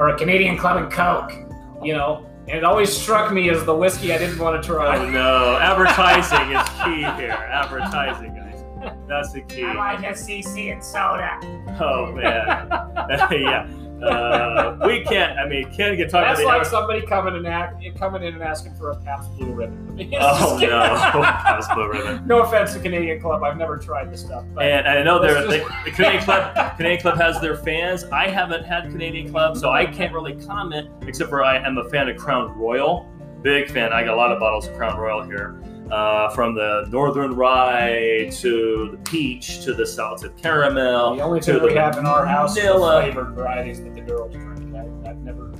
or 0.00 0.08
a 0.08 0.18
Canadian 0.18 0.58
Club 0.58 0.78
and 0.82 0.90
Coke. 0.90 1.32
You 1.80 1.92
know, 1.92 2.25
and 2.48 2.58
it 2.58 2.64
always 2.64 2.96
struck 2.96 3.32
me 3.32 3.50
as 3.50 3.64
the 3.64 3.74
whiskey 3.74 4.12
I 4.12 4.18
didn't 4.18 4.38
want 4.38 4.62
to 4.62 4.66
try. 4.66 4.96
Oh, 4.96 5.10
no. 5.10 5.58
Advertising 5.60 6.52
is 6.52 6.68
key 6.84 7.02
here. 7.20 7.32
Advertising, 7.32 8.34
guys. 8.34 8.96
That's 9.08 9.32
the 9.32 9.40
key. 9.42 9.62
a 9.62 10.12
CC 10.12 10.72
and 10.72 10.82
soda. 10.82 11.38
Oh, 11.80 12.12
man. 12.12 12.68
yeah. 13.30 13.66
Uh, 14.02 14.76
we 14.86 15.02
can't. 15.04 15.38
I 15.38 15.48
mean, 15.48 15.64
Ken 15.72 15.96
can 15.96 16.08
talk 16.08 16.24
That's 16.24 16.42
like 16.44 16.64
the. 16.64 16.68
somebody 16.68 17.00
coming 17.06 17.34
and 17.34 17.46
act, 17.46 17.82
coming 17.98 18.22
in 18.22 18.34
and 18.34 18.42
asking 18.42 18.74
for 18.74 18.90
a 18.90 18.96
Pabst 18.96 19.34
Blue 19.36 19.52
Ribbon. 19.52 19.86
I 19.90 19.92
mean, 19.92 20.14
Oh 20.20 20.58
no, 20.60 20.68
Pabst 21.22 21.70
Blue 21.74 21.88
Ribbon. 21.90 22.26
no 22.26 22.42
offense 22.42 22.74
to 22.74 22.80
Canadian 22.80 23.20
Club, 23.20 23.42
I've 23.42 23.56
never 23.56 23.78
tried 23.78 24.12
this 24.12 24.20
stuff. 24.20 24.44
But 24.54 24.64
And 24.66 24.86
I 24.86 25.02
know 25.02 25.16
Let's 25.16 25.48
they, 25.48 25.60
the 25.84 25.90
Canadian 25.92 26.22
Club. 26.24 26.54
Canadian 26.76 27.00
Club 27.00 27.16
has 27.18 27.40
their 27.40 27.56
fans. 27.56 28.04
I 28.04 28.28
haven't 28.28 28.64
had 28.64 28.84
Canadian 28.90 29.30
Club, 29.30 29.56
so 29.56 29.70
I 29.70 29.86
can't 29.86 30.12
really 30.12 30.34
comment. 30.44 30.90
Except 31.02 31.30
for 31.30 31.42
I 31.42 31.56
am 31.58 31.78
a 31.78 31.88
fan 31.88 32.08
of 32.08 32.16
Crown 32.16 32.56
Royal. 32.58 33.08
Big 33.42 33.70
fan. 33.70 33.92
I 33.92 34.02
got 34.04 34.14
a 34.14 34.16
lot 34.16 34.32
of 34.32 34.40
bottles 34.40 34.66
of 34.66 34.74
Crown 34.76 34.98
Royal 34.98 35.22
here. 35.24 35.60
Uh, 35.90 36.28
from 36.30 36.54
the 36.54 36.86
Northern 36.90 37.34
Rye 37.34 38.28
to 38.32 38.88
the 38.90 38.98
peach 39.08 39.62
to 39.62 39.72
the 39.72 39.86
salted 39.86 40.36
caramel. 40.36 41.14
the 41.14 41.22
only 41.22 41.40
thing 41.40 41.62
we 41.62 41.74
have 41.74 41.96
in 41.96 42.06
our 42.06 42.26
house 42.26 42.58
are 42.58 42.62
vanilla. 42.62 43.02
flavored 43.02 43.34
varieties 43.34 43.80
that 43.82 43.94
the 43.94 44.00
girls 44.00 44.32
drink. 44.32 44.74
I, 44.74 45.10
I've 45.10 45.18
never, 45.18 45.52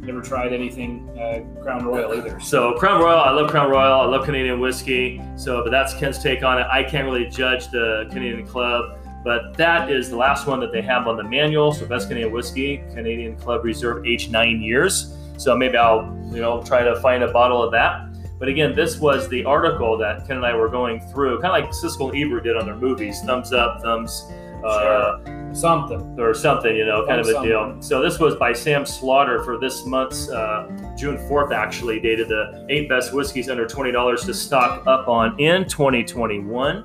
never 0.00 0.20
tried 0.20 0.52
anything 0.52 1.08
uh, 1.18 1.62
Crown 1.62 1.84
Royal 1.84 2.14
either. 2.14 2.40
So 2.40 2.74
Crown 2.74 3.00
Royal, 3.00 3.20
I 3.20 3.30
love 3.30 3.50
Crown 3.50 3.70
Royal. 3.70 4.00
I 4.00 4.04
love 4.06 4.24
Canadian 4.24 4.58
whiskey. 4.58 5.22
So, 5.36 5.62
but 5.62 5.70
that's 5.70 5.94
Ken's 5.94 6.20
take 6.20 6.42
on 6.42 6.58
it. 6.58 6.66
I 6.70 6.82
can't 6.82 7.04
really 7.04 7.28
judge 7.28 7.68
the 7.68 8.08
Canadian 8.10 8.46
Club, 8.46 8.98
but 9.24 9.56
that 9.56 9.90
is 9.90 10.10
the 10.10 10.16
last 10.16 10.46
one 10.46 10.58
that 10.60 10.72
they 10.72 10.82
have 10.82 11.06
on 11.06 11.16
the 11.16 11.24
manual. 11.24 11.72
So 11.72 11.86
best 11.86 12.08
Canadian 12.08 12.32
whiskey, 12.32 12.82
Canadian 12.92 13.36
Club 13.36 13.64
Reserve, 13.64 14.04
aged 14.04 14.32
nine 14.32 14.60
years. 14.60 15.16
So 15.36 15.56
maybe 15.56 15.76
I'll 15.76 16.04
you 16.32 16.40
know 16.40 16.62
try 16.62 16.82
to 16.82 17.00
find 17.00 17.22
a 17.22 17.32
bottle 17.32 17.62
of 17.62 17.70
that. 17.72 18.09
But 18.40 18.48
again, 18.48 18.74
this 18.74 18.98
was 18.98 19.28
the 19.28 19.44
article 19.44 19.98
that 19.98 20.26
Ken 20.26 20.38
and 20.38 20.46
I 20.46 20.56
were 20.56 20.70
going 20.70 20.98
through, 20.98 21.42
kind 21.42 21.54
of 21.54 21.62
like 21.62 21.70
Siskel 21.72 22.08
and 22.08 22.18
Ebert 22.18 22.44
did 22.44 22.56
on 22.56 22.64
their 22.64 22.74
movies, 22.74 23.20
thumbs 23.20 23.52
up, 23.52 23.82
thumbs. 23.82 24.24
Uh, 24.64 25.18
Something. 25.54 26.18
or 26.20 26.34
something, 26.34 26.76
you 26.76 26.84
know, 26.84 27.06
kind 27.06 27.18
of 27.20 27.26
a 27.26 27.32
Something. 27.32 27.50
deal. 27.50 27.82
So 27.82 28.02
this 28.02 28.18
was 28.18 28.36
by 28.36 28.52
Sam 28.52 28.84
Slaughter 28.84 29.42
for 29.42 29.58
this 29.58 29.86
month's 29.86 30.28
uh, 30.28 30.68
June 30.98 31.16
4th, 31.16 31.52
actually, 31.52 31.98
dated 31.98 32.28
the 32.28 32.66
eight 32.68 32.88
best 32.88 33.12
whiskeys 33.14 33.48
under 33.48 33.66
$20 33.66 34.24
to 34.26 34.34
stock 34.34 34.86
up 34.86 35.08
on 35.08 35.38
in 35.40 35.66
2021. 35.66 36.84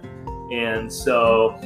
And 0.54 0.92
so, 0.92 1.60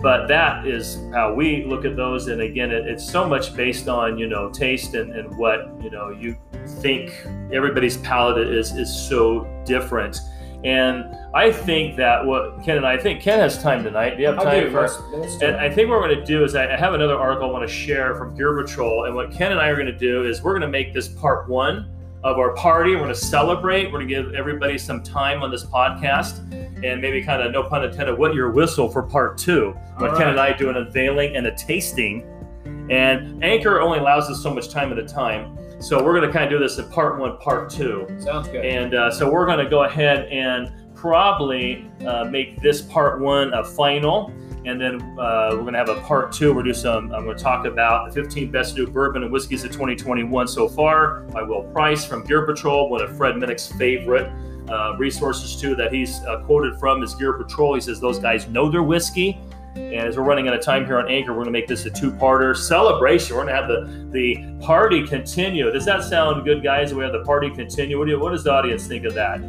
but 0.00 0.26
that 0.26 0.66
is 0.66 0.98
how 1.12 1.32
we 1.32 1.64
look 1.64 1.84
at 1.84 1.96
those. 1.96 2.26
And 2.28 2.42
again, 2.42 2.70
it, 2.72 2.86
it's 2.86 3.08
so 3.08 3.26
much 3.26 3.54
based 3.56 3.88
on, 3.88 4.18
you 4.18 4.26
know, 4.26 4.50
taste 4.50 4.94
and, 4.94 5.12
and 5.12 5.36
what, 5.38 5.72
you 5.82 5.90
know, 5.90 6.10
you 6.10 6.36
think 6.66 7.26
everybody's 7.52 7.96
palate 7.98 8.48
is, 8.48 8.72
is 8.72 8.94
so 8.94 9.46
different. 9.64 10.20
And 10.64 11.14
I 11.34 11.52
think 11.52 11.96
that 11.96 12.24
what 12.24 12.62
Ken 12.64 12.78
and 12.78 12.86
I, 12.86 12.96
think 12.96 13.20
Ken 13.20 13.38
has 13.38 13.62
time 13.62 13.84
tonight. 13.84 14.16
Do 14.16 14.22
you 14.22 14.28
have 14.28 14.42
time 14.42 14.70
for 14.70 14.88
Let's, 15.12 15.42
and. 15.42 15.56
I 15.56 15.68
think 15.68 15.90
what 15.90 16.00
we're 16.00 16.08
going 16.08 16.20
to 16.20 16.24
do 16.24 16.42
is 16.42 16.54
I 16.54 16.72
I 16.72 16.76
have 16.76 16.94
another 16.94 17.18
article 17.18 17.50
I 17.50 17.52
want 17.52 17.68
to 17.68 17.74
share 17.74 18.14
from 18.14 18.34
Gear 18.34 18.56
Patrol. 18.62 19.04
And 19.04 19.14
what 19.14 19.30
Ken 19.30 19.52
and 19.52 19.60
I 19.60 19.68
are 19.68 19.74
going 19.74 19.86
to 19.86 19.98
do 19.98 20.24
is 20.24 20.42
we're 20.42 20.52
going 20.52 20.62
to 20.62 20.68
make 20.68 20.94
this 20.94 21.08
part 21.08 21.50
one 21.50 21.90
of 22.22 22.38
our 22.38 22.54
party. 22.54 22.92
We're 22.92 23.02
going 23.02 23.10
to 23.10 23.14
celebrate. 23.14 23.92
We're 23.92 23.98
going 23.98 24.08
to 24.08 24.14
give 24.14 24.34
everybody 24.34 24.78
some 24.78 25.02
time 25.02 25.42
on 25.42 25.50
this 25.50 25.66
podcast 25.66 26.38
and 26.82 27.02
maybe 27.02 27.22
kind 27.22 27.42
of, 27.42 27.52
no 27.52 27.64
pun 27.64 27.84
intended, 27.84 28.18
what 28.18 28.34
your 28.34 28.50
whistle 28.50 28.88
for 28.88 29.02
part 29.02 29.36
two. 29.36 29.76
When 29.98 30.10
All 30.10 30.16
Ken 30.16 30.30
and 30.30 30.40
I 30.40 30.54
do 30.56 30.70
an 30.70 30.78
unveiling 30.78 31.36
and 31.36 31.46
a 31.46 31.54
tasting. 31.54 32.26
And 32.90 33.44
Anchor 33.44 33.80
only 33.80 33.98
allows 33.98 34.30
us 34.30 34.42
so 34.42 34.52
much 34.52 34.70
time 34.70 34.90
at 34.92 34.98
a 34.98 35.06
time. 35.06 35.58
So 35.84 36.02
we're 36.02 36.14
going 36.18 36.26
to 36.26 36.32
kind 36.32 36.46
of 36.46 36.50
do 36.50 36.58
this 36.58 36.78
in 36.78 36.88
part 36.88 37.18
one, 37.18 37.36
part 37.36 37.68
two. 37.68 38.06
Sounds 38.18 38.48
good. 38.48 38.64
And 38.64 38.94
uh, 38.94 39.10
so 39.10 39.30
we're 39.30 39.44
going 39.44 39.62
to 39.62 39.68
go 39.68 39.84
ahead 39.84 40.26
and 40.28 40.72
probably 40.94 41.86
uh, 42.06 42.24
make 42.24 42.58
this 42.62 42.80
part 42.80 43.20
one 43.20 43.52
a 43.52 43.62
final. 43.62 44.32
And 44.64 44.80
then 44.80 45.02
uh, 45.18 45.50
we're 45.52 45.60
going 45.60 45.74
to 45.74 45.78
have 45.78 45.90
a 45.90 46.00
part 46.00 46.32
two. 46.32 46.54
We're 46.54 46.62
do 46.62 46.72
some. 46.72 47.12
I'm 47.12 47.24
going 47.24 47.36
to 47.36 47.42
talk 47.42 47.66
about 47.66 48.14
the 48.14 48.22
15 48.22 48.50
best 48.50 48.74
new 48.78 48.86
bourbon 48.86 49.24
and 49.24 49.30
whiskeys 49.30 49.62
of 49.62 49.72
2021 49.72 50.48
so 50.48 50.70
far 50.70 51.20
by 51.24 51.42
Will 51.42 51.64
Price 51.64 52.06
from 52.06 52.24
Gear 52.24 52.46
Patrol, 52.46 52.88
one 52.88 53.02
of 53.02 53.14
Fred 53.14 53.34
Minnick's 53.34 53.70
favorite 53.72 54.32
uh, 54.70 54.96
resources 54.96 55.60
too 55.60 55.76
that 55.76 55.92
he's 55.92 56.20
uh, 56.20 56.40
quoted 56.46 56.80
from 56.80 57.02
is 57.02 57.14
Gear 57.14 57.34
Patrol. 57.34 57.74
He 57.74 57.82
says 57.82 58.00
those 58.00 58.18
guys 58.18 58.48
know 58.48 58.70
their 58.70 58.82
whiskey. 58.82 59.38
And 59.76 60.06
as 60.06 60.16
we're 60.16 60.22
running 60.22 60.46
out 60.46 60.54
of 60.54 60.62
time 60.62 60.86
here 60.86 60.98
on 60.98 61.08
Anchor, 61.10 61.32
we're 61.32 61.38
going 61.38 61.46
to 61.46 61.50
make 61.52 61.66
this 61.66 61.84
a 61.84 61.90
two-parter 61.90 62.56
celebration. 62.56 63.34
We're 63.36 63.44
going 63.44 63.54
to 63.54 63.60
have 63.60 63.68
the 63.68 64.08
the 64.10 64.64
party 64.64 65.04
continue. 65.06 65.70
Does 65.72 65.84
that 65.84 66.04
sound 66.04 66.44
good, 66.44 66.62
guys? 66.62 66.94
We 66.94 67.02
have 67.02 67.12
the 67.12 67.24
party 67.24 67.50
continue. 67.50 67.98
What, 67.98 68.04
do 68.04 68.12
you, 68.12 68.20
what 68.20 68.30
does 68.30 68.44
the 68.44 68.52
audience 68.52 68.86
think 68.86 69.04
of 69.04 69.14
that? 69.14 69.40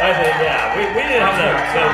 I 0.00 0.14
think, 0.14 0.34
yeah, 0.40 0.76
we, 0.78 0.86
we 0.94 1.02
didn't 1.02 1.20
have 1.20 1.36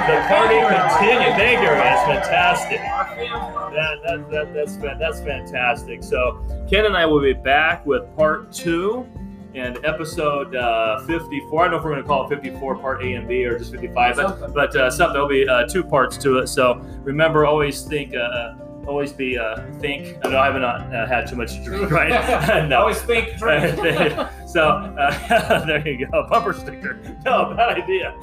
the, 0.06 0.20
party 0.28 0.60
continue. 0.60 1.32
Thank 1.34 1.62
you, 1.62 1.68
that's 1.68 2.06
fantastic. 2.06 2.78
That, 2.78 3.98
that, 4.04 4.30
that, 4.30 4.54
that's, 4.54 4.76
that's 4.76 5.20
fantastic. 5.20 6.04
So, 6.04 6.44
Ken 6.70 6.84
and 6.84 6.96
I 6.96 7.06
will 7.06 7.20
be 7.20 7.32
back 7.32 7.84
with 7.84 8.04
part 8.14 8.52
two 8.52 9.08
and 9.54 9.84
episode 9.84 10.54
uh, 10.54 11.00
54. 11.06 11.60
I 11.60 11.64
don't 11.64 11.72
know 11.72 11.78
if 11.78 11.84
we're 11.84 11.90
going 11.92 12.02
to 12.02 12.08
call 12.08 12.26
it 12.26 12.28
54, 12.28 12.76
part 12.78 13.02
A 13.04 13.14
and 13.14 13.28
B, 13.28 13.44
or 13.44 13.58
just 13.58 13.70
55, 13.70 14.16
but, 14.16 14.28
Something. 14.28 14.52
but 14.52 14.76
uh, 14.76 14.90
something. 14.90 15.12
There'll 15.12 15.28
be 15.28 15.48
uh, 15.48 15.66
two 15.66 15.84
parts 15.84 16.16
to 16.18 16.38
it. 16.38 16.48
So, 16.48 16.74
remember, 17.02 17.46
always 17.46 17.82
think, 17.82 18.14
uh, 18.14 18.54
always 18.86 19.12
be, 19.12 19.38
uh, 19.38 19.62
think. 19.80 20.18
I 20.24 20.30
know 20.30 20.38
I 20.38 20.46
haven't 20.46 20.64
uh, 20.64 21.06
had 21.06 21.26
too 21.26 21.36
much 21.36 21.54
to 21.54 21.64
drink, 21.64 21.90
right? 21.90 22.68
no. 22.68 22.80
Always 22.80 23.00
think 23.02 23.38
drink. 23.38 23.76
so 24.48 24.68
uh, 24.68 25.64
there 25.64 25.86
you 25.86 26.06
go, 26.06 26.26
bumper 26.28 26.52
sticker. 26.52 26.98
No, 27.24 27.54
bad 27.54 27.80
idea. 27.82 28.14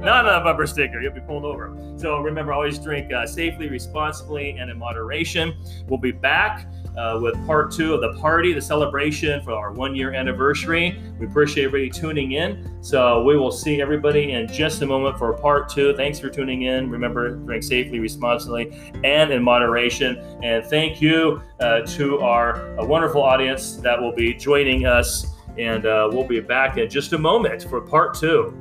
Not 0.00 0.26
a 0.26 0.42
bumper 0.44 0.66
sticker. 0.66 1.00
You'll 1.00 1.12
be 1.12 1.20
pulled 1.20 1.44
over. 1.44 1.76
So 1.96 2.20
remember, 2.20 2.52
always 2.52 2.78
drink 2.78 3.12
uh, 3.12 3.26
safely, 3.26 3.68
responsibly, 3.68 4.50
and 4.58 4.70
in 4.70 4.78
moderation. 4.78 5.54
We'll 5.88 5.98
be 5.98 6.12
back 6.12 6.66
uh, 6.96 7.18
with 7.22 7.34
part 7.46 7.72
two 7.72 7.94
of 7.94 8.00
the 8.00 8.12
party, 8.20 8.52
the 8.52 8.60
celebration 8.60 9.42
for 9.42 9.52
our 9.52 9.72
one-year 9.72 10.12
anniversary. 10.12 11.00
We 11.18 11.26
appreciate 11.26 11.64
everybody 11.64 11.90
tuning 11.90 12.32
in. 12.32 12.78
So 12.82 13.22
we 13.22 13.36
will 13.36 13.52
see 13.52 13.80
everybody 13.80 14.32
in 14.32 14.48
just 14.48 14.82
a 14.82 14.86
moment 14.86 15.18
for 15.18 15.32
part 15.32 15.68
two. 15.68 15.94
Thanks 15.96 16.18
for 16.18 16.28
tuning 16.28 16.62
in. 16.62 16.90
Remember, 16.90 17.30
drink 17.36 17.62
safely, 17.62 17.98
responsibly, 17.98 18.92
and 19.04 19.32
in 19.32 19.42
moderation. 19.42 20.18
And 20.42 20.64
thank 20.64 21.00
you 21.00 21.42
uh, 21.60 21.80
to 21.80 22.18
our 22.20 22.78
uh, 22.78 22.84
wonderful 22.84 23.22
audience 23.22 23.76
that 23.76 24.00
will 24.00 24.12
be 24.12 24.34
joining 24.34 24.86
us. 24.86 25.26
And 25.58 25.86
uh, 25.86 26.08
we'll 26.10 26.26
be 26.26 26.40
back 26.40 26.78
in 26.78 26.88
just 26.88 27.12
a 27.12 27.18
moment 27.18 27.62
for 27.62 27.80
part 27.80 28.14
two. 28.14 28.54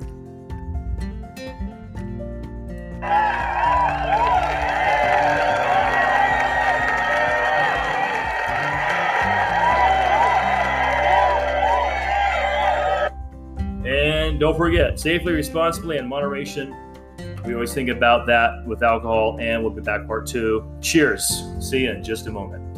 Don't 14.42 14.58
forget, 14.58 15.00
safely, 15.00 15.34
responsibly, 15.34 16.00
and 16.00 16.10
moderation. 16.10 16.76
We 17.46 17.54
always 17.54 17.76
think 17.76 17.90
about 17.90 18.26
that 18.26 18.66
with 18.66 18.82
alcohol, 18.82 19.38
and 19.40 19.62
we'll 19.62 19.72
be 19.72 19.84
back 19.84 20.08
part 20.08 20.26
two. 20.26 20.68
Cheers. 20.82 21.44
See 21.60 21.82
you 21.82 21.92
in 21.92 22.04
just 22.04 22.26
a 22.26 22.32
moment. 22.32 22.72